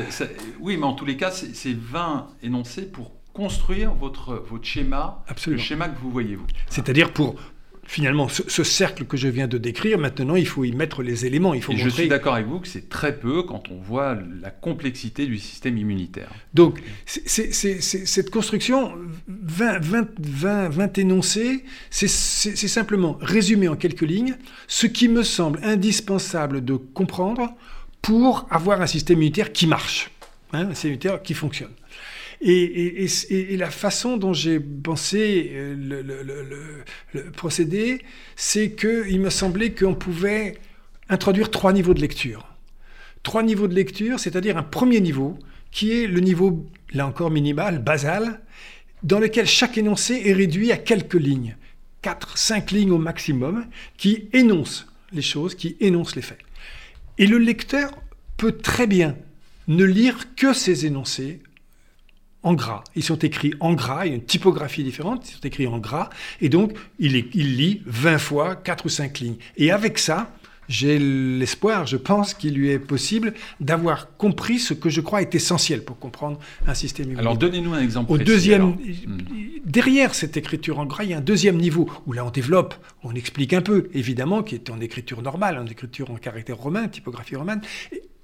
[0.60, 5.60] oui, mais en tous les cas, c'est 20 énoncés pour construire votre, votre schéma, Absolument.
[5.60, 6.46] le schéma que vous voyez vous.
[6.70, 7.36] C'est-à-dire pour
[7.86, 11.54] finalement, ce, cercle que je viens de décrire, maintenant, il faut y mettre les éléments.
[11.54, 14.16] Il faut Et je suis d'accord avec vous que c'est très peu quand on voit
[14.42, 16.28] la complexité du système immunitaire.
[16.54, 18.92] Donc, cette construction,
[19.28, 25.60] 20, 20, 20, 20 énoncés, c'est simplement résumer en quelques lignes ce qui me semble
[25.62, 27.54] indispensable de comprendre
[28.02, 30.10] pour avoir un système immunitaire qui marche,
[30.52, 31.72] hein, un système immunitaire qui fonctionne.
[32.48, 38.02] Et, la façon dont j'ai pensé euh, le, procédé,
[38.36, 40.56] c'est qu'il me semblait qu'on pouvait
[41.08, 42.46] introduire trois niveaux de lecture.
[43.24, 45.36] Trois niveaux de lecture, c'est-à-dire un premier niveau,
[45.72, 48.40] qui est le niveau, là encore minimal, basal,
[49.02, 51.56] dans lequel chaque énoncé est réduit à quelques lignes,
[52.00, 56.38] quatre, cinq lignes au maximum, qui énoncent les choses, qui énoncent les faits.
[57.18, 57.90] Et le lecteur
[58.36, 59.16] peut très bien
[59.66, 61.40] ne lire que ces énoncés
[62.46, 62.84] en gras.
[62.94, 65.78] Ils sont écrits en gras, il y a une typographie différente, ils sont écrits en
[65.78, 69.36] gras, et donc il, il lit 20 fois 4 ou 5 lignes.
[69.56, 70.30] Et avec ça,
[70.68, 75.34] j'ai l'espoir, je pense qu'il lui est possible d'avoir compris ce que je crois est
[75.34, 77.26] essentiel pour comprendre un système immunitaire.
[77.26, 78.32] Alors donnez-nous un exemple Au précis.
[78.32, 78.76] deuxième, alors.
[79.64, 82.74] derrière cette écriture en gras, il y a un deuxième niveau où là on développe,
[83.02, 86.86] on explique un peu, évidemment, qui est en écriture normale, en écriture en caractère romain,
[86.86, 87.60] typographie romane,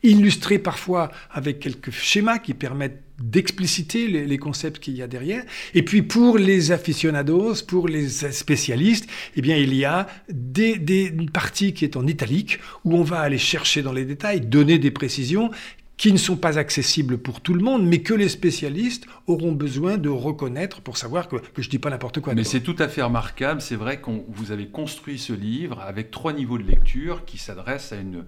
[0.02, 5.44] illustré parfois avec quelques schémas qui permettent d'expliciter les, les, concepts qu'il y a derrière.
[5.74, 11.04] Et puis pour les aficionados, pour les spécialistes, eh bien il y a des, des,
[11.04, 14.78] une partie qui est en italique où on va aller chercher dans les détails, donner
[14.78, 15.50] des précisions
[15.96, 19.98] qui ne sont pas accessibles pour tout le monde, mais que les spécialistes auront besoin
[19.98, 22.34] de reconnaître pour savoir que, que je dis pas n'importe quoi.
[22.34, 23.60] Mais c'est tout à fait remarquable.
[23.60, 27.92] C'est vrai que vous avez construit ce livre avec trois niveaux de lecture qui s'adressent
[27.92, 28.24] à une,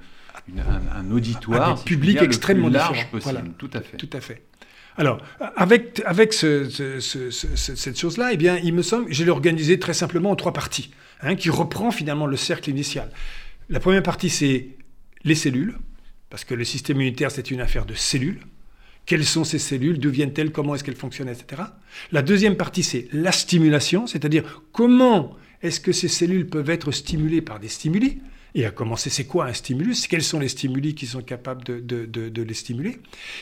[0.48, 3.22] une, un, un, auditoire, un public extrêmement le plus large possible.
[3.22, 3.42] Voilà.
[3.58, 3.96] Tout à fait.
[3.96, 4.42] Tout à fait.
[4.96, 5.20] Alors,
[5.56, 9.78] avec, avec ce, ce, ce, cette chose-là, eh bien, il me semble, je l'ai organisé
[9.78, 13.10] très simplement en trois parties, hein, qui reprend finalement le cercle initial.
[13.68, 14.68] La première partie, c'est
[15.24, 15.76] les cellules,
[16.30, 18.40] parce que le système immunitaire, c'est une affaire de cellules.
[19.06, 19.98] Quelles sont ces cellules?
[19.98, 20.52] D'où viennent-elles?
[20.52, 21.28] Comment est-ce qu'elles fonctionnent?
[21.28, 21.62] Etc.
[22.12, 27.42] La deuxième partie, c'est la stimulation, c'est-à-dire comment est-ce que ces cellules peuvent être stimulées
[27.42, 28.20] par des stimuli?
[28.54, 30.06] Et à commencer, c'est quoi un stimulus?
[30.06, 32.98] Quels sont les stimuli qui sont capables de, de, de, de les stimuler?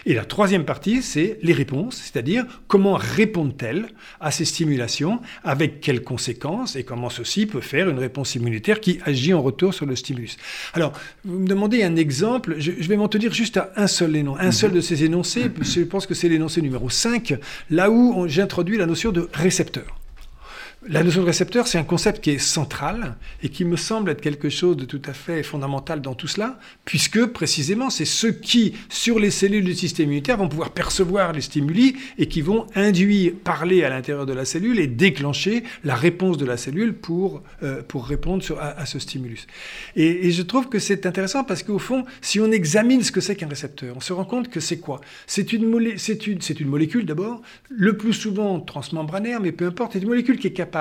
[0.06, 3.88] Et la troisième partie, c'est les réponses, c'est-à-dire comment répondent-elles
[4.20, 8.98] à ces stimulations, avec quelles conséquences, et comment ceci peut faire une réponse immunitaire qui
[9.04, 10.36] agit en retour sur le stimulus.
[10.72, 10.92] Alors,
[11.24, 14.42] vous me demandez un exemple, je, je vais m'en tenir juste à un seul énoncé,
[14.42, 17.34] un seul de ces énoncés, je pense que c'est l'énoncé numéro 5,
[17.70, 20.01] là où j'introduis la notion de récepteur.
[20.88, 24.20] La notion de récepteur, c'est un concept qui est central et qui me semble être
[24.20, 28.74] quelque chose de tout à fait fondamental dans tout cela, puisque précisément c'est ceux qui,
[28.88, 33.32] sur les cellules du système immunitaire, vont pouvoir percevoir les stimuli et qui vont induire,
[33.44, 37.82] parler à l'intérieur de la cellule et déclencher la réponse de la cellule pour, euh,
[37.86, 39.46] pour répondre à, ce stimulus.
[39.94, 43.36] Et, je trouve que c'est intéressant parce qu'au fond, si on examine ce que c'est
[43.36, 45.00] qu'un récepteur, on se rend compte que c'est quoi?
[45.28, 50.38] C'est une, une molécule d'abord, le plus souvent transmembranaire, mais peu importe, c'est une molécule
[50.38, 50.71] qui est capable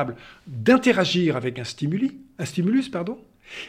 [0.48, 2.12] d'interagir avec un stimulus,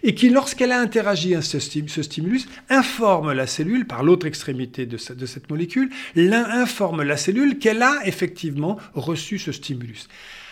[0.03, 4.97] et qui, lorsqu'elle a interagi ce, ce stimulus, informe la cellule, par l'autre extrémité de,
[4.97, 10.09] cette molécule, informe la cellule qu'elle a effectivement reçu ce stimulus.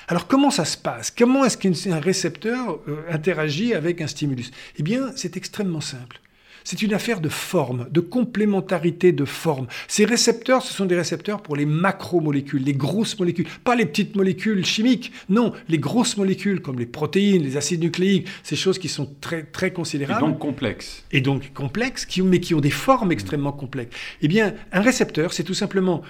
[0.09, 1.13] Alors comment ça se passe?
[1.13, 4.51] Comment est-ce qu'un récepteur euh, interagit avec un stimulus?
[4.77, 6.21] Eh bien, c'est extrêmement simple.
[6.65, 9.67] C'est une affaire de forme, de complémentarité de forme.
[9.89, 14.17] Ces récepteurs, ce sont des récepteurs pour les macromolécules, les grosses molécules, pas les petites
[14.17, 18.89] molécules chimiques, non, les grosses molécules comme les protéines, les acides nucléiques, ces choses qui
[18.89, 20.25] sont très, très considérables.
[20.25, 21.05] Et donc complexes.
[21.13, 23.97] Et donc complexes, qui, mais qui ont des formes extrêmement complexes.
[24.23, 26.03] Eh bien, un récepteur, c'est tout simplement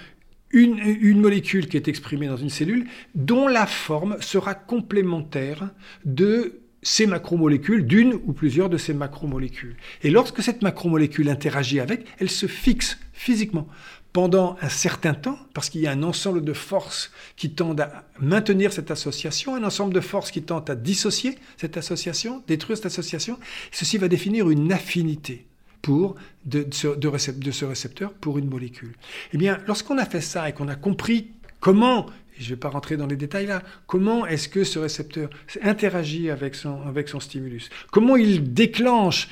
[0.51, 5.69] une, une, molécule qui est exprimée dans une cellule dont la forme sera complémentaire
[6.03, 9.75] de ces macromolécules, d'une ou plusieurs de ces macromolécules.
[10.03, 13.67] Et lorsque cette macromolécule interagit avec, elle se fixe physiquement
[14.13, 18.03] pendant un certain temps, parce qu'il y a un ensemble de forces qui tendent à
[18.19, 22.87] maintenir cette association, un ensemble de forces qui tendent à dissocier cette association, détruire cette
[22.87, 23.39] association.
[23.71, 25.45] Ceci va définir une affinité
[25.81, 26.15] pour
[26.45, 28.93] de, ce récepteur pour une molécule.
[29.33, 32.69] Eh bien, lorsqu'on a fait ça et qu'on a compris comment je ne vais pas
[32.69, 35.29] rentrer dans les détails là, comment est-ce que ce récepteur
[35.61, 37.69] interagit avec son, stimulus?
[37.91, 39.27] Comment il déclenche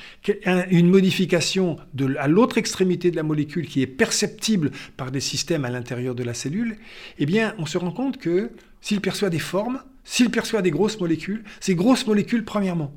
[0.70, 1.78] une modification
[2.18, 6.22] à l'autre extrémité de la molécule qui est perceptible par des systèmes à l'intérieur de
[6.22, 6.76] la cellule?
[7.18, 10.98] Eh bien, on se rend compte que s'il perçoit des formes, s'il perçoit des grosses
[11.00, 12.94] molécules, ces grosses molécules, premièrement,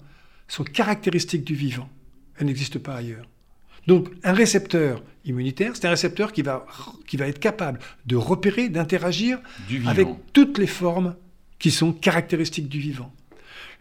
[0.47, 1.89] sont caractéristiques du vivant.
[2.37, 3.27] Elles n'existent pas ailleurs.
[3.87, 6.65] Donc un récepteur immunitaire, c'est un récepteur qui va,
[7.07, 9.39] qui va être capable de repérer, d'interagir
[9.85, 11.15] avec toutes les formes
[11.59, 13.13] qui sont caractéristiques du vivant.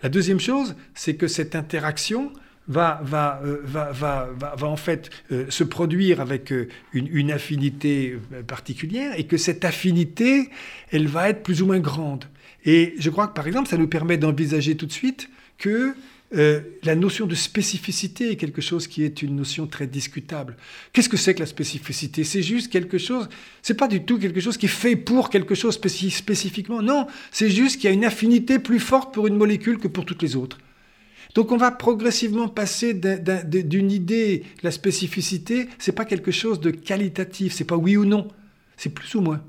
[0.03, 2.33] La deuxième chose, c'est que cette interaction
[2.69, 7.33] va, va, euh, va, va, va, en fait euh, se produire avec euh, une, une,
[7.33, 10.49] affinité particulière et que cette affinité,
[10.91, 12.25] elle va être plus ou moins grande.
[12.65, 15.95] Et je crois que par exemple, ça nous permet d'envisager tout de suite que
[16.35, 20.57] euh, la notion de spécificité est quelque chose qui est une notion très discutable.
[20.93, 22.25] Qu'est-ce que c'est que la spécificité?
[22.25, 23.29] C'est juste quelque chose,
[23.61, 26.81] c'est pas du tout quelque chose qui fait pour quelque chose spécif spécifiquement.
[26.81, 30.07] Non, c'est juste qu'il y a une affinité plus forte pour une molécule que pour
[30.07, 30.59] toutes les autres.
[31.35, 37.55] Donc on va progressivement passer d'une idée, la spécificité, c'est pas quelque chose de qualitatif,
[37.55, 38.29] c'est pas oui ou non,
[38.77, 39.43] c'est plus ou moins.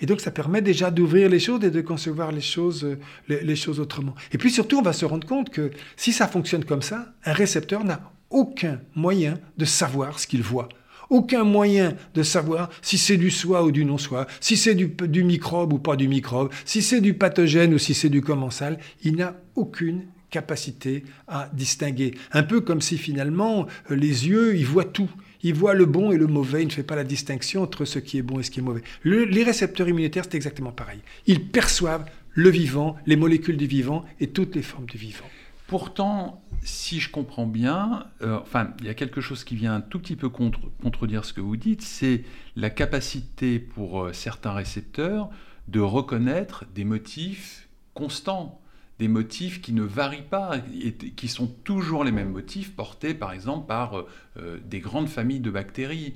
[0.00, 2.96] Et donc, ça permet déjà d'ouvrir les choses et de concevoir les choses,
[3.28, 4.14] les, choses autrement.
[4.32, 7.32] Et puis surtout, on va se rendre compte que si ça fonctionne comme ça, un
[7.32, 10.68] récepteur n'a aucun moyen de savoir ce qu'il voit,
[11.10, 15.24] aucun moyen de savoir si c'est du soi ou du non-soi, si c'est du, du
[15.24, 18.78] microbe ou pas du microbe, si c'est du pathogène ou si c'est du commensal.
[19.02, 22.14] Il n'a aucune capacité à distinguer.
[22.32, 25.10] Un peu comme si finalement les yeux, ils voient tout.
[25.42, 27.98] Ils voient le bon et le mauvais, il ne fait pas la distinction entre ce
[27.98, 28.82] qui est bon et ce qui est mauvais.
[29.04, 31.00] les récepteurs immunitaires, c'est exactement pareil.
[31.26, 35.26] Ils perçoivent le vivant, les molécules du vivant et toutes les formes du vivant.
[35.66, 39.80] Pourtant, si je comprends bien, euh, enfin, il y a quelque chose qui vient un
[39.80, 42.24] tout petit peu contredire ce que vous dites, c'est
[42.56, 45.30] la capacité pour euh, certains récepteurs
[45.68, 48.59] de reconnaître des motifs constants,
[49.00, 53.32] des motifs qui ne varient pas et qui sont toujours les mêmes motifs portés par
[53.32, 54.04] exemple par
[54.36, 56.14] euh, des grandes familles de bactéries.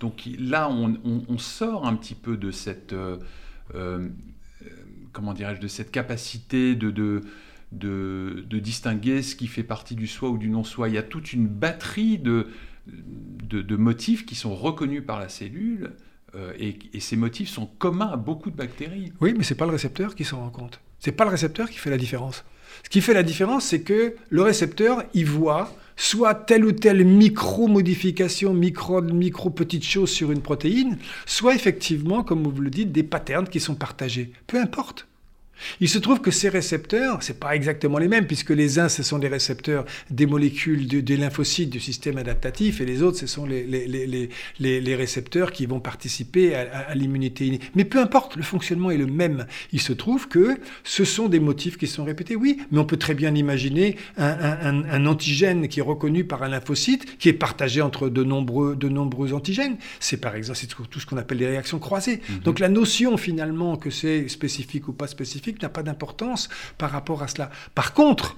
[0.00, 2.94] Donc là, on, sort un petit peu de cette,
[5.12, 6.90] comment dirais-je, de cette capacité de
[7.72, 10.88] de, distinguer ce qui fait partie du soi ou du non-soi.
[10.88, 12.48] Il y a toute une batterie de,
[12.86, 15.92] de, motifs qui sont reconnus par la cellule
[16.34, 19.12] euh, et, ces motifs sont communs à beaucoup de bactéries.
[19.20, 20.80] Oui, mais ce n'est pas le récepteur qui s'en rend compte.
[21.00, 22.44] Ce n'est pas le récepteur qui fait la différence.
[22.84, 27.04] Ce qui fait la différence, c'est que le récepteur, il voit soit telle ou telle
[27.04, 33.02] micro-modification, micro, micro petite chose sur une protéine, soit effectivement, comme vous le dites, des
[33.02, 34.32] patterns qui sont partagés.
[34.46, 35.09] Peu importe.
[35.80, 39.02] Il se trouve que ces récepteurs, ce pas exactement les mêmes, puisque les uns, ce
[39.02, 43.46] sont des récepteurs des molécules des lymphocytes du système adaptatif, et les autres, ce sont
[43.46, 43.64] les,
[44.58, 47.60] les, récepteurs qui vont participer à, l'immunité innée.
[47.74, 49.46] Mais peu importe, le fonctionnement est le même.
[49.72, 52.96] Il se trouve que ce sont des motifs qui sont répétés, oui, mais on peut
[52.96, 58.08] très bien imaginer un, antigène qui est reconnu par un lymphocyte, qui est partagé entre
[58.08, 59.76] de nombreux, de nombreux antigènes.
[59.98, 60.58] C'est par exemple
[60.90, 62.20] tout ce qu'on appelle les réactions croisées.
[62.28, 62.38] Mhm.
[62.40, 67.22] Donc la notion finalement que c'est spécifique ou pas spécifique, n'a pas d'importance par rapport
[67.22, 67.50] à cela.
[67.74, 68.36] Par contre,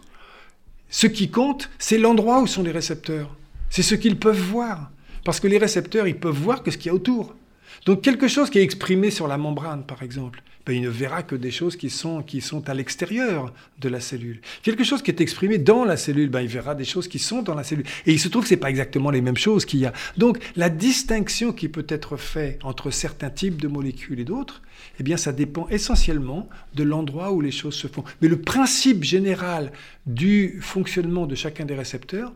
[0.90, 3.34] ce qui compte, c'est l'endroit où sont les récepteurs.
[3.70, 4.90] C'est ce qu'ils peuvent voir.
[5.24, 7.34] Parce que les récepteurs, ils peuvent voir que ce qu'il y a autour.
[7.84, 11.24] Donc quelque chose qui est exprimé sur la membrane, par exemple, ben, il ne verra
[11.24, 12.24] que des choses qui sont,
[12.66, 14.40] à l'extérieur de la cellule.
[14.62, 17.42] Quelque chose qui est exprimé dans la cellule, ben, il verra des choses qui sont
[17.42, 17.86] dans la cellule.
[18.06, 19.92] Et il se trouve que ce n'est pas exactement les mêmes choses qu'il y a.
[20.16, 24.62] Donc la distinction qui peut être faite entre certains types de molécules et d'autres,
[25.00, 28.04] eh bien ça dépend essentiellement de l'endroit où les choses se font.
[28.20, 29.72] Mais le principe général
[30.06, 32.32] du fonctionnement de chacun des récepteurs,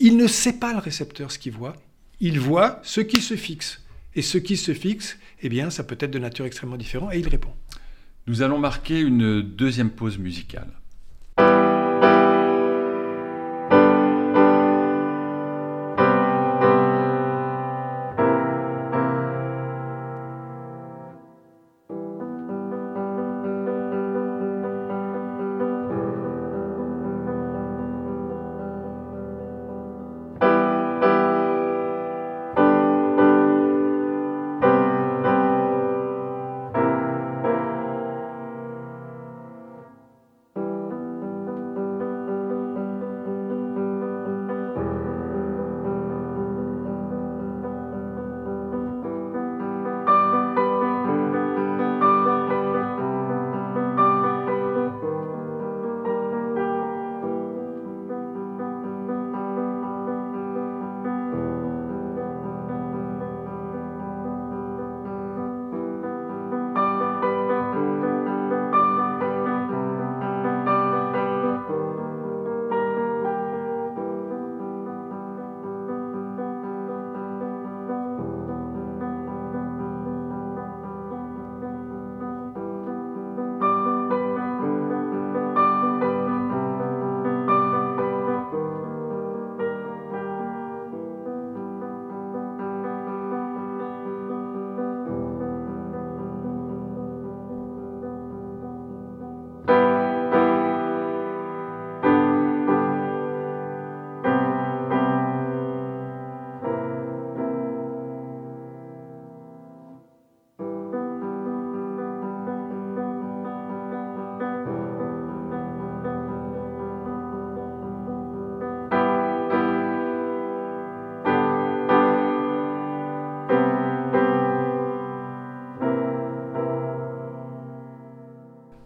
[0.00, 1.76] il ne sait pas le récepteur ce qu'il voit,
[2.20, 3.81] il voit ce qui se fixe.
[4.14, 7.18] Et ce qui se fixe, eh bien, ça peut être de nature extrêmement différente, et
[7.18, 7.52] il répond.
[8.26, 10.68] Nous allons marquer une deuxième pause musicale.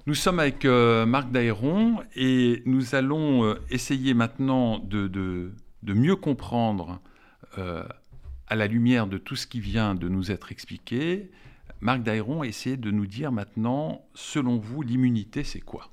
[0.07, 5.51] Nous sommes avec euh, Marc Daéron et nous allons euh, essayer maintenant de,
[5.83, 7.01] mieux comprendre,
[7.59, 7.83] euh,
[8.47, 11.33] à la lumière de tout ce qui vient de nous être expliqué,
[11.81, 15.91] Marc Daéron a essayé de nous dire maintenant, selon vous, l'immunité, c'est quoi?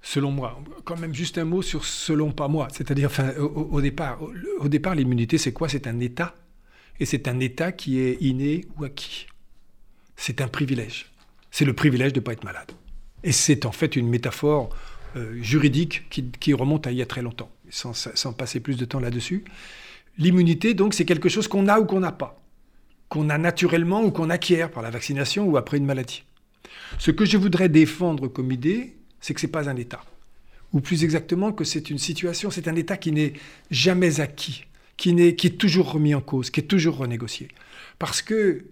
[0.00, 0.64] Selon moi.
[0.84, 2.68] Quand même juste un mot sur selon pas moi.
[2.72, 5.68] C'est-à-dire, au, au, départ, l'immunité, c'est quoi?
[5.68, 6.34] C'est un état.
[7.00, 9.26] Et c'est un état qui est inné ou acquis.
[10.16, 11.11] C'est un privilège.
[11.52, 12.72] C'est le privilège de ne pas être malade.
[13.22, 14.74] Et c'est en fait une métaphore
[15.16, 18.98] euh, juridique qui, remonte à il y a très longtemps, sans, passer plus de temps
[18.98, 19.44] là-dessus.
[20.18, 22.42] L'immunité, donc, c'est quelque chose qu'on a ou qu'on n'a pas,
[23.10, 26.24] qu'on a naturellement ou qu'on acquiert par la vaccination ou après une maladie.
[26.98, 30.02] Ce que je voudrais défendre comme idée, c'est que ce n'est pas un état.
[30.72, 33.34] Ou plus exactement que c'est une situation, c'est un état qui n'est
[33.70, 34.64] jamais acquis,
[34.96, 37.48] qui, qui est toujours remis en cause, qui est toujours renégocié.
[37.98, 38.64] Parce que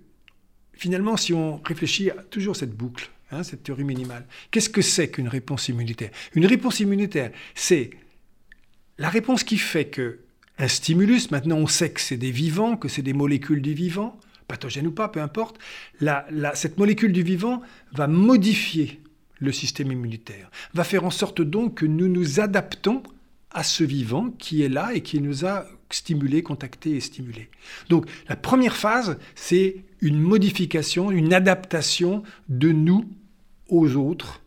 [0.80, 5.10] finalement, si on réfléchit à toujours cette boucle, hein, cette théorie minimale, qu'est-ce que c'est
[5.10, 6.10] qu'une réponse immunitaire?
[6.34, 7.90] Une réponse immunitaire, c'est
[8.96, 10.20] la réponse qui fait que
[10.58, 14.18] un stimulus, maintenant on sait que c'est des vivants, que c'est des molécules du vivant,
[14.48, 15.58] pathogènes ou pas, peu importe,
[16.54, 17.60] cette molécule du vivant
[17.92, 19.02] va modifier
[19.38, 23.02] le système immunitaire, va faire en sorte donc que nous nous adaptons
[23.50, 27.48] à ce vivant qui est là et qui nous a stimulé, contacté et stimulé.
[27.88, 33.08] Donc la première phase, c'est une modification, une adaptation de nous
[33.68, 34.42] aux autres.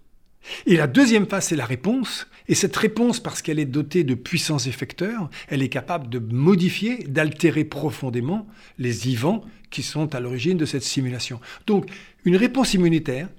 [0.65, 2.27] Et la deuxième phase, c'est la réponse.
[2.47, 7.03] Et cette réponse, parce qu'elle est dotée de puissants effecteurs, elle est capable de modifier,
[7.07, 11.39] d'altérer profondément les vivants qui sont à l'origine de cette simulation.
[11.65, 11.89] Donc,
[12.25, 13.29] une réponse immunitaire,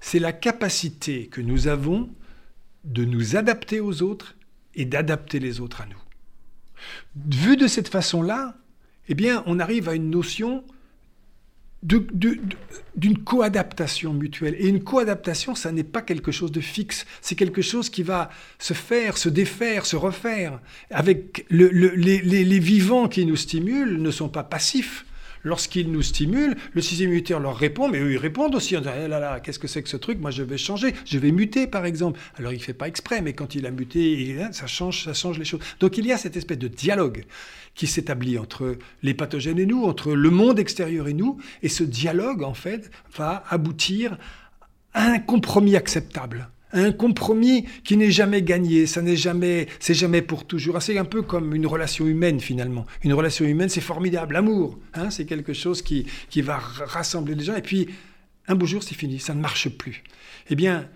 [0.00, 2.08] c'est la capacité que nous avons
[2.84, 4.36] de nous adapter aux autres
[4.74, 6.05] et d'adapter les autres à nous.
[7.14, 8.54] Vu de cette façon-là,
[9.08, 9.14] eh
[9.46, 10.64] on arrive à une notion
[11.82, 14.56] d'une coadaptation mutuelle.
[14.58, 18.30] Et une coadaptation, ça n'est pas quelque chose de fixe, c'est quelque chose qui va
[18.58, 20.60] se faire, se défaire, se refaire.
[20.90, 25.05] Avec les, les, vivants qui nous stimulent ne sont pas passifs,
[25.46, 28.92] lorsqu'ils nous stimulent, le système immunitaire leur répond, mais eux, ils répondent aussi en disant
[29.02, 30.18] eh là là, qu'est-ce que c'est que ce truc?
[30.20, 32.18] Moi, je vais changer, je vais muter, par exemple.
[32.36, 35.38] Alors, il ne fait pas exprès, mais quand il a muté, ça change, ça change
[35.38, 35.60] les choses.
[35.80, 37.24] Donc, il y a cette espèce de dialogue
[37.74, 41.84] qui s'établit entre les pathogènes et nous, entre le monde extérieur et nous, et ce
[41.84, 44.18] dialogue, en fait, va aboutir
[44.94, 50.22] à un compromis acceptable un compromis qui n'est jamais gagné, ça n'est jamais, c'est jamais
[50.22, 50.80] pour toujours.
[50.82, 52.86] C'est un peu comme une relation humaine finalement.
[53.02, 57.44] Une relation humaine, c'est formidable, l'amour, hein, c'est quelque chose qui, qui va rassembler les
[57.44, 57.56] gens.
[57.56, 57.88] Et puis,
[58.48, 60.02] un beau jour, c'est fini, ça ne marche plus.
[60.50, 60.88] Eh bien,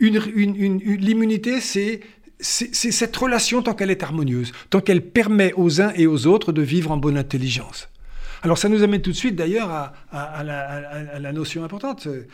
[0.00, 2.00] l'immunité, c'est
[2.40, 6.52] c'est cette relation tant qu'elle est harmonieuse, tant qu'elle permet aux uns et aux autres
[6.52, 7.88] de vivre en bonne intelligence.
[8.42, 12.06] Alors ça nous amène tout de suite d'ailleurs à, la, notion importante.
[12.06, 12.26] Euh,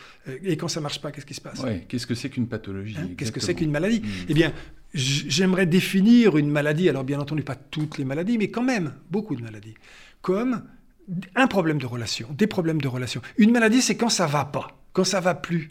[0.43, 1.63] et quand ça marche pas, qu'est-ce qui se passe?
[1.87, 4.01] Qu'est-ce que c'est qu'une pathologie hein, Qu'est-ce que c'est qu'une maladie?
[4.01, 4.25] Hmm.
[4.29, 4.53] Eh bien,
[4.93, 9.35] j'aimerais définir une maladie, alors bien entendu pas toutes les maladies, mais quand même beaucoup
[9.35, 9.75] de maladies,
[10.21, 10.63] comme
[11.35, 13.21] un problème de relation, des problèmes de relation.
[13.37, 15.69] Une maladie, c'est quand ça va pas, quand ça va plus.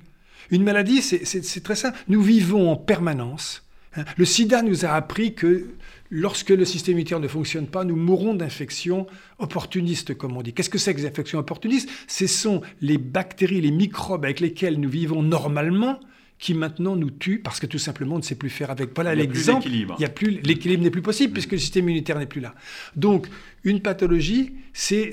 [0.51, 1.99] Une maladie, c'est très simple.
[2.09, 3.64] Nous vivons en permanence.
[3.97, 4.05] Hein.
[4.17, 5.67] Le sida nous a appris que
[6.11, 9.07] lorsque le système immunitaire ne fonctionne pas, nous mourrons d'infections
[9.39, 10.53] opportunistes, comme on dit.
[10.53, 11.89] Qu'est-ce que c'est que les infections opportunistes?
[12.07, 16.01] Ce sont les bactéries, les microbes avec lesquels nous vivons normalement
[16.39, 18.91] qui maintenant nous tuent parce que tout simplement on ne sait plus faire avec.
[18.95, 19.69] Voilà l'exemple.
[19.69, 22.55] Il y a plus l'équilibre n'est plus possible puisque le système immunitaire n'est plus là.
[22.97, 23.29] Donc
[23.63, 25.13] une pathologie, c'est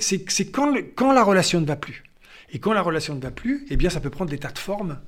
[0.52, 2.04] quand, quand la relation ne va plus.
[2.52, 4.58] Et quand la relation ne va plus, eh bien ça peut prendre des tas de
[4.58, 5.00] formes,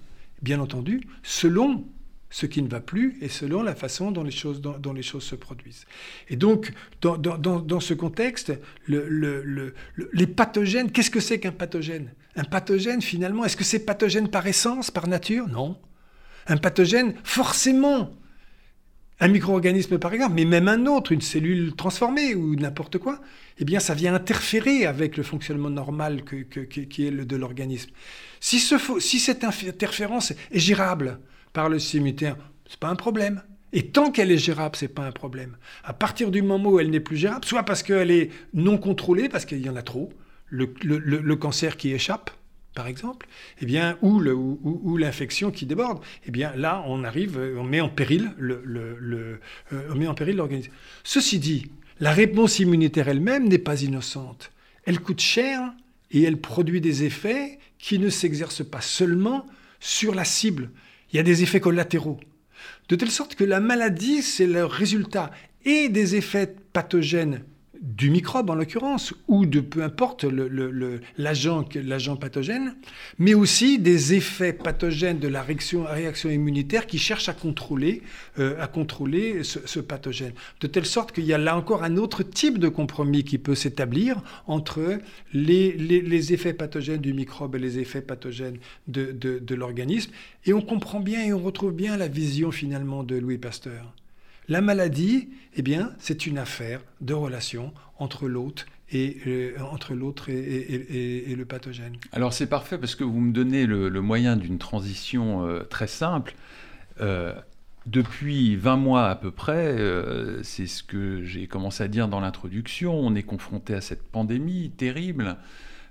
[0.42, 1.86] bien entendu, selon
[2.34, 4.60] ce qui ne va plus et selon la façon dont les choses,
[5.24, 5.86] se produisent.
[6.30, 8.52] Et donc, dans, ce contexte,
[8.88, 9.76] le, le,
[10.14, 12.12] les pathogènes, qu'est-ce que c'est qu'un pathogène?
[12.36, 15.48] Un pathogène, finalement, est-ce que c'est pathogène par essence, par nature?
[15.48, 15.78] Non.
[16.48, 18.10] Un pathogène, forcément,
[19.20, 23.22] un micro-organisme par exemple, mais même un autre, une cellule transformée ou n'importe quoi,
[23.60, 27.92] eh bien ça vient interférer avec le fonctionnement normal qui est le de l'organisme.
[28.40, 31.20] Si, si cette interférence est gérable,
[31.54, 32.36] par le cimetière,
[32.68, 33.42] c'est pas un problème.
[33.72, 35.58] Et tant qu'elle est gérable, c'est pas un problème.
[35.84, 39.30] À partir du moment où elle n'est plus gérable, soit parce qu'elle est non contrôlée,
[39.30, 40.12] parce qu'il y en a trop,
[40.50, 42.30] le, cancer qui échappe,
[42.76, 43.28] par exemple,
[43.62, 44.22] eh bien, ou,
[44.64, 48.62] ou, l'infection qui déborde, eh bien, là, on arrive, on met en péril le,
[49.72, 50.72] euh, on met en péril l'organisme.
[51.04, 54.52] Ceci dit, la réponse immunitaire elle-même n'est pas innocente.
[54.86, 55.62] Elle coûte cher
[56.12, 59.46] et elle produit des effets qui ne s'exercent pas seulement
[59.80, 60.70] sur la cible,
[61.14, 62.20] il y a des effets collatéraux.
[62.90, 65.32] De telle sorte que la maladie, c'est le résultat
[65.64, 67.44] et des effets pathogènes
[67.84, 70.26] du microbe en l'occurrence, ou de peu importe
[71.18, 72.76] l'agent pathogène,
[73.20, 75.86] mais aussi des effets pathogènes de la réaction,
[76.30, 78.02] immunitaire qui cherchent à contrôler,
[78.40, 80.32] euh, à contrôler ce, pathogène.
[80.62, 83.56] De telle sorte qu'il y a là encore un autre type de compromis qui peut
[83.56, 85.00] s'établir entre
[85.34, 90.12] les, effets pathogènes du microbe et les effets pathogènes de l'organisme.
[90.46, 93.94] Et on comprend bien et on retrouve bien la vision finalement de Louis Pasteur.
[94.48, 98.28] La maladie, eh bien, c'est une affaire de relation entre
[98.92, 101.96] et, euh, entre l'autre et, le pathogène.
[102.12, 106.36] Alors c'est parfait parce que vous me donnez le, moyen d'une transition euh, très simple.
[107.02, 107.34] Euh,
[107.86, 109.76] depuis 20 mois à peu près,
[110.44, 114.72] c'est ce que j'ai commencé à dire dans l'introduction, on est confronté à cette pandémie
[114.78, 115.36] terrible,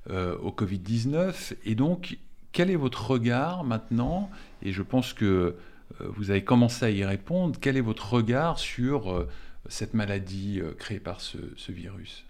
[0.08, 1.54] au Covid-19.
[1.66, 2.16] Et donc,
[2.52, 4.30] quel est votre regard maintenant?
[4.62, 5.54] Et je pense que
[6.00, 7.58] vous avez commencé à y répondre.
[7.60, 9.28] Quel est votre regard sur euh,
[9.68, 11.38] cette maladie euh, créée par ce,
[11.68, 12.24] virus?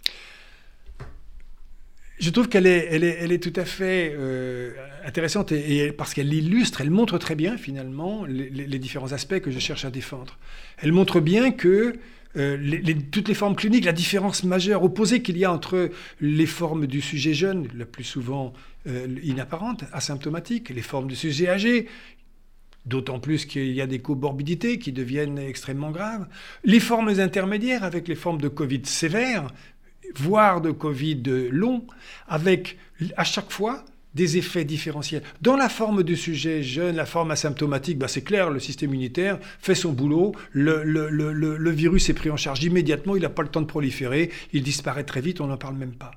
[2.18, 4.16] Je trouve qu'elle est, elle est, elle est, tout à fait
[5.04, 9.58] intéressante et, parce qu'elle illustre, elle montre très bien finalement les, différents aspects que je
[9.58, 10.38] cherche à défendre.
[10.78, 11.98] Elle montre bien que
[13.10, 15.90] toutes les formes cliniques, la différence majeure opposée qu'il y a entre
[16.20, 18.52] les formes du sujet jeune, la plus souvent
[19.24, 21.88] inapparente, asymptomatique, les formes du sujet âgé,
[22.84, 26.26] D'autant plus qu'il y a des comorbidités qui deviennent extrêmement graves.
[26.64, 29.46] Les formes intermédiaires avec les formes de Covid sévères,
[30.16, 31.86] voire de Covid long,
[32.26, 32.78] avec
[33.16, 35.22] à chaque fois des effets différentiels.
[35.40, 39.38] Dans la forme du sujet jeune, la forme asymptomatique, bah c'est clair, le système immunitaire
[39.60, 43.48] fait son boulot, le, le virus est pris en charge immédiatement, il n'a pas le
[43.48, 46.10] temps de proliférer, il disparaît très vite, on n'en parle même pas.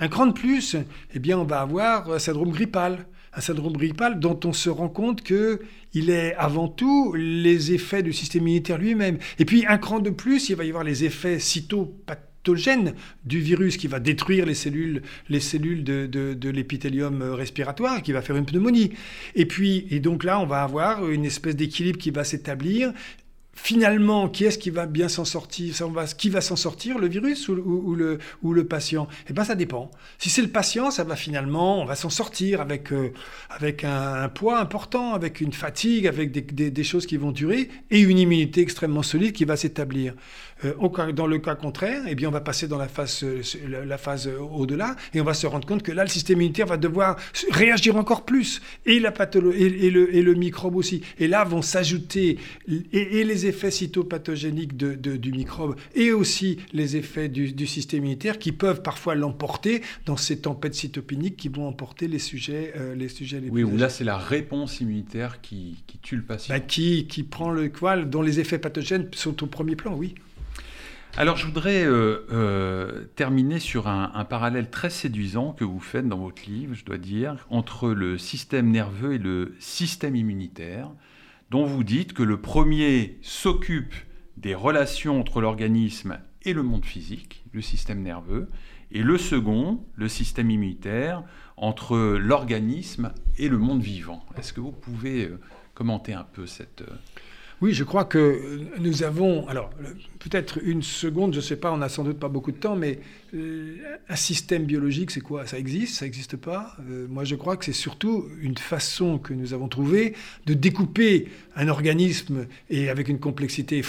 [0.00, 0.76] Un cran de plus,
[1.12, 4.88] eh bien, on va avoir un syndrome grippal un syndrome grippal dont on se rend
[4.88, 5.60] compte que
[5.94, 9.18] il est avant tout les effets du système immunitaire lui-même.
[9.38, 13.76] Et puis un cran de plus, il va y avoir les effets cytopathogènes du virus
[13.76, 18.46] qui va détruire les cellules, les cellules de, de l'épithélium respiratoire, qui va faire une
[18.46, 18.92] pneumonie.
[19.34, 22.92] Et puis, et donc là, on va avoir une espèce d'équilibre qui va s'établir
[23.62, 25.74] finalement, qui est-ce qui va bien s'en sortir
[26.16, 29.08] Qui va s'en sortir, le virus ou, le, ou le patient?
[29.28, 29.90] Eh bien, ça dépend.
[30.18, 33.12] Si c'est le patient, ça va finalement, on va s'en sortir avec, euh,
[33.50, 38.00] avec un, poids important, avec une fatigue, avec des, des, choses qui vont durer et
[38.00, 40.14] une immunité extrêmement solide qui va s'établir.
[40.64, 43.42] Euh, dans le cas contraire, eh bien, on va passer dans la phase, euh,
[43.84, 46.76] la phase au-delà et on va se rendre compte que là, le système immunitaire va
[46.76, 47.16] devoir
[47.50, 51.02] réagir encore plus et, la pathologie, et, le, et le microbe aussi.
[51.18, 52.38] Et là vont s'ajouter
[52.68, 58.52] et, les effets cytopathogéniques de, du microbe et aussi les effets du, système immunitaire qui
[58.52, 63.40] peuvent parfois l'emporter dans ces tempêtes cytopéniques qui vont emporter les sujets, euh, les sujets
[63.40, 66.54] les Oui, où là, c'est la réponse immunitaire qui, qui tue le patient.
[66.54, 70.14] Bah, qui, qui prend le poil, dont les effets pathogènes sont au premier plan, oui.
[71.16, 76.18] Alors je voudrais euh, euh, terminer sur un, parallèle très séduisant que vous faites dans
[76.18, 80.90] votre livre, je dois dire, entre le système nerveux et le système immunitaire,
[81.50, 83.94] dont vous dites que le premier s'occupe
[84.36, 88.48] des relations entre l'organisme et le monde physique, le système nerveux,
[88.92, 91.24] et le second, le système immunitaire,
[91.56, 94.24] entre l'organisme et le monde vivant.
[94.36, 95.40] Est-ce que vous pouvez euh,
[95.74, 96.84] commenter un peu cette...
[97.60, 98.40] Oui, je crois que
[98.78, 99.70] nous avons, alors
[100.20, 102.76] peut-être une seconde, je ne sais pas, on n'a sans doute pas beaucoup de temps,
[102.76, 103.00] mais
[103.34, 103.76] euh,
[104.08, 105.44] un système biologique, c'est quoi?
[105.44, 105.96] Ça existe?
[105.96, 106.76] Ça n'existe pas?
[106.88, 110.14] Euh, Moi, je crois que c'est surtout une façon que nous avons trouvée
[110.46, 113.82] de découper un organisme et avec une complexité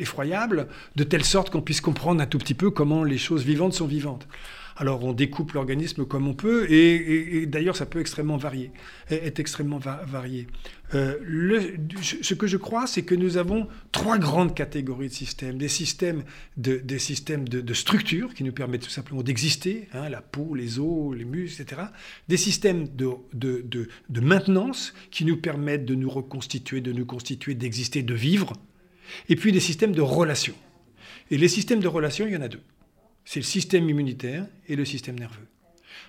[0.00, 3.72] effroyable, de telle sorte qu'on puisse comprendre un tout petit peu comment les choses vivantes
[3.72, 4.26] sont vivantes.
[4.78, 8.70] Alors on découpe l'organisme comme on peut, et, d'ailleurs ça peut extrêmement varier,
[9.10, 10.46] être extrêmement varié.
[10.94, 11.16] Euh,
[12.02, 15.56] ce que je crois, c'est que nous avons trois grandes catégories de systèmes.
[15.56, 16.24] Des systèmes
[16.58, 21.16] de, systèmes de, structure qui nous permettent tout simplement d'exister, hein, la peau, les os,
[21.16, 21.82] les muscles, etc.
[22.28, 28.02] Des systèmes de, de maintenance qui nous permettent de nous reconstituer, de nous constituer, d'exister,
[28.02, 28.52] de vivre.
[29.28, 30.56] Et puis des systèmes de relations.
[31.30, 32.62] Et les systèmes de relations, il y en a deux
[33.26, 35.46] c'est le système immunitaire et le système nerveux.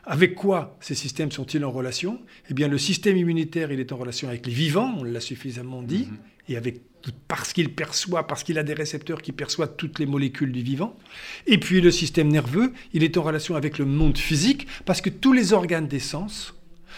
[0.05, 2.21] Avec quoi ces systèmes sont-ils en relation?
[2.49, 5.81] Eh bien, le système immunitaire, il est en relation avec les vivants, on l'a suffisamment
[5.81, 6.17] dit, mhm.
[6.47, 6.81] et avec
[7.27, 10.97] parce qu'il perçoit, parce qu'il a des récepteurs qui perçoivent toutes les molécules du vivant.
[11.45, 15.09] Et puis le système nerveux, il est en relation avec le monde physique, parce que
[15.09, 16.53] tous les organes des sens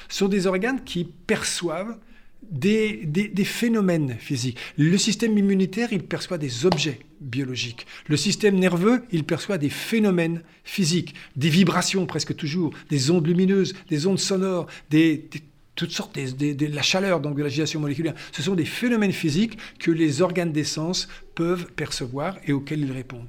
[0.08, 1.98] sont des organes qui perçoivent
[2.42, 4.58] des, phénomènes physiques.
[4.78, 7.86] Le système immunitaire, il perçoit des objets biologiques.
[8.08, 13.76] Le système nerveux, il perçoit des phénomènes physiques, des vibrations presque toujours, des ondes lumineuses,
[13.90, 15.30] des ondes sonores, des,
[15.76, 18.16] toutes sortes, de la chaleur, donc de l'agitation moléculaire.
[18.32, 22.92] Ce sont des phénomènes physiques que les organes des sens peuvent percevoir et auxquels ils
[22.92, 23.28] répondent.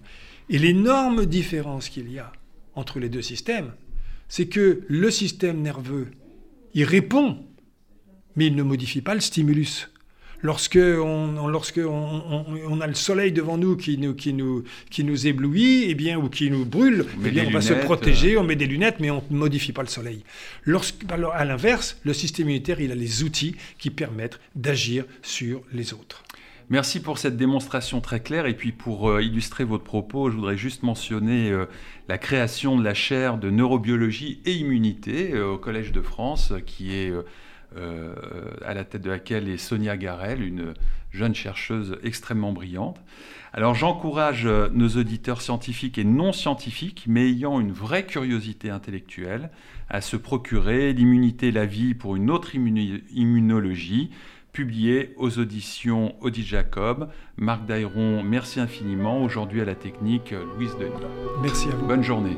[0.48, 2.32] Et l'énorme différence qu'il y a
[2.74, 3.72] entre les deux systèmes,
[4.28, 6.08] c'est que le système nerveux,
[6.74, 7.38] il répond,
[8.36, 9.88] mais il ne modifie pas le stimulus.
[10.42, 15.26] Lorsque on, lorsque on, a le soleil devant nous qui nous, qui nous, qui nous
[15.26, 18.40] éblouit, eh bien, ou qui nous brûle, on, eh bien, on va se protéger, euh.
[18.40, 20.24] on met des lunettes, mais on ne modifie pas le soleil.
[20.64, 25.60] Lorsque, alors, à l'inverse, le système immunitaire, il a les outils qui permettent d'agir sur
[25.74, 26.22] les autres.
[26.70, 28.46] Merci pour cette démonstration très claire.
[28.46, 31.66] Et puis pour euh, illustrer votre propos, je voudrais juste mentionner euh,
[32.08, 37.12] la création de la chaire de neurobiologie et immunité au Collège de France, qui est
[37.76, 38.14] euh,
[38.64, 40.74] à la tête de laquelle est Sonia Garel, une
[41.12, 43.00] jeune chercheuse extrêmement brillante.
[43.52, 49.50] Alors j'encourage euh, nos auditeurs scientifiques et non scientifiques, mais ayant une vraie curiosité intellectuelle,
[49.88, 54.10] à se procurer L'immunité la vie pour une autre immunologie,
[54.52, 57.08] publié aux auditions Audit Jacob.
[57.36, 59.22] Marc Dairon, merci infiniment.
[59.22, 60.92] Aujourd'hui à la technique, Louise Denis.
[61.42, 61.86] Merci à vous.
[61.86, 62.36] Bonne journée.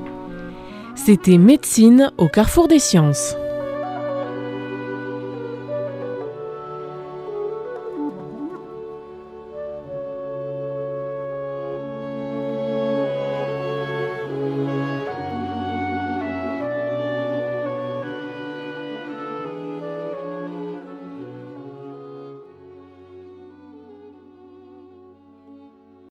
[0.95, 3.37] C'était Médecine au carrefour des sciences.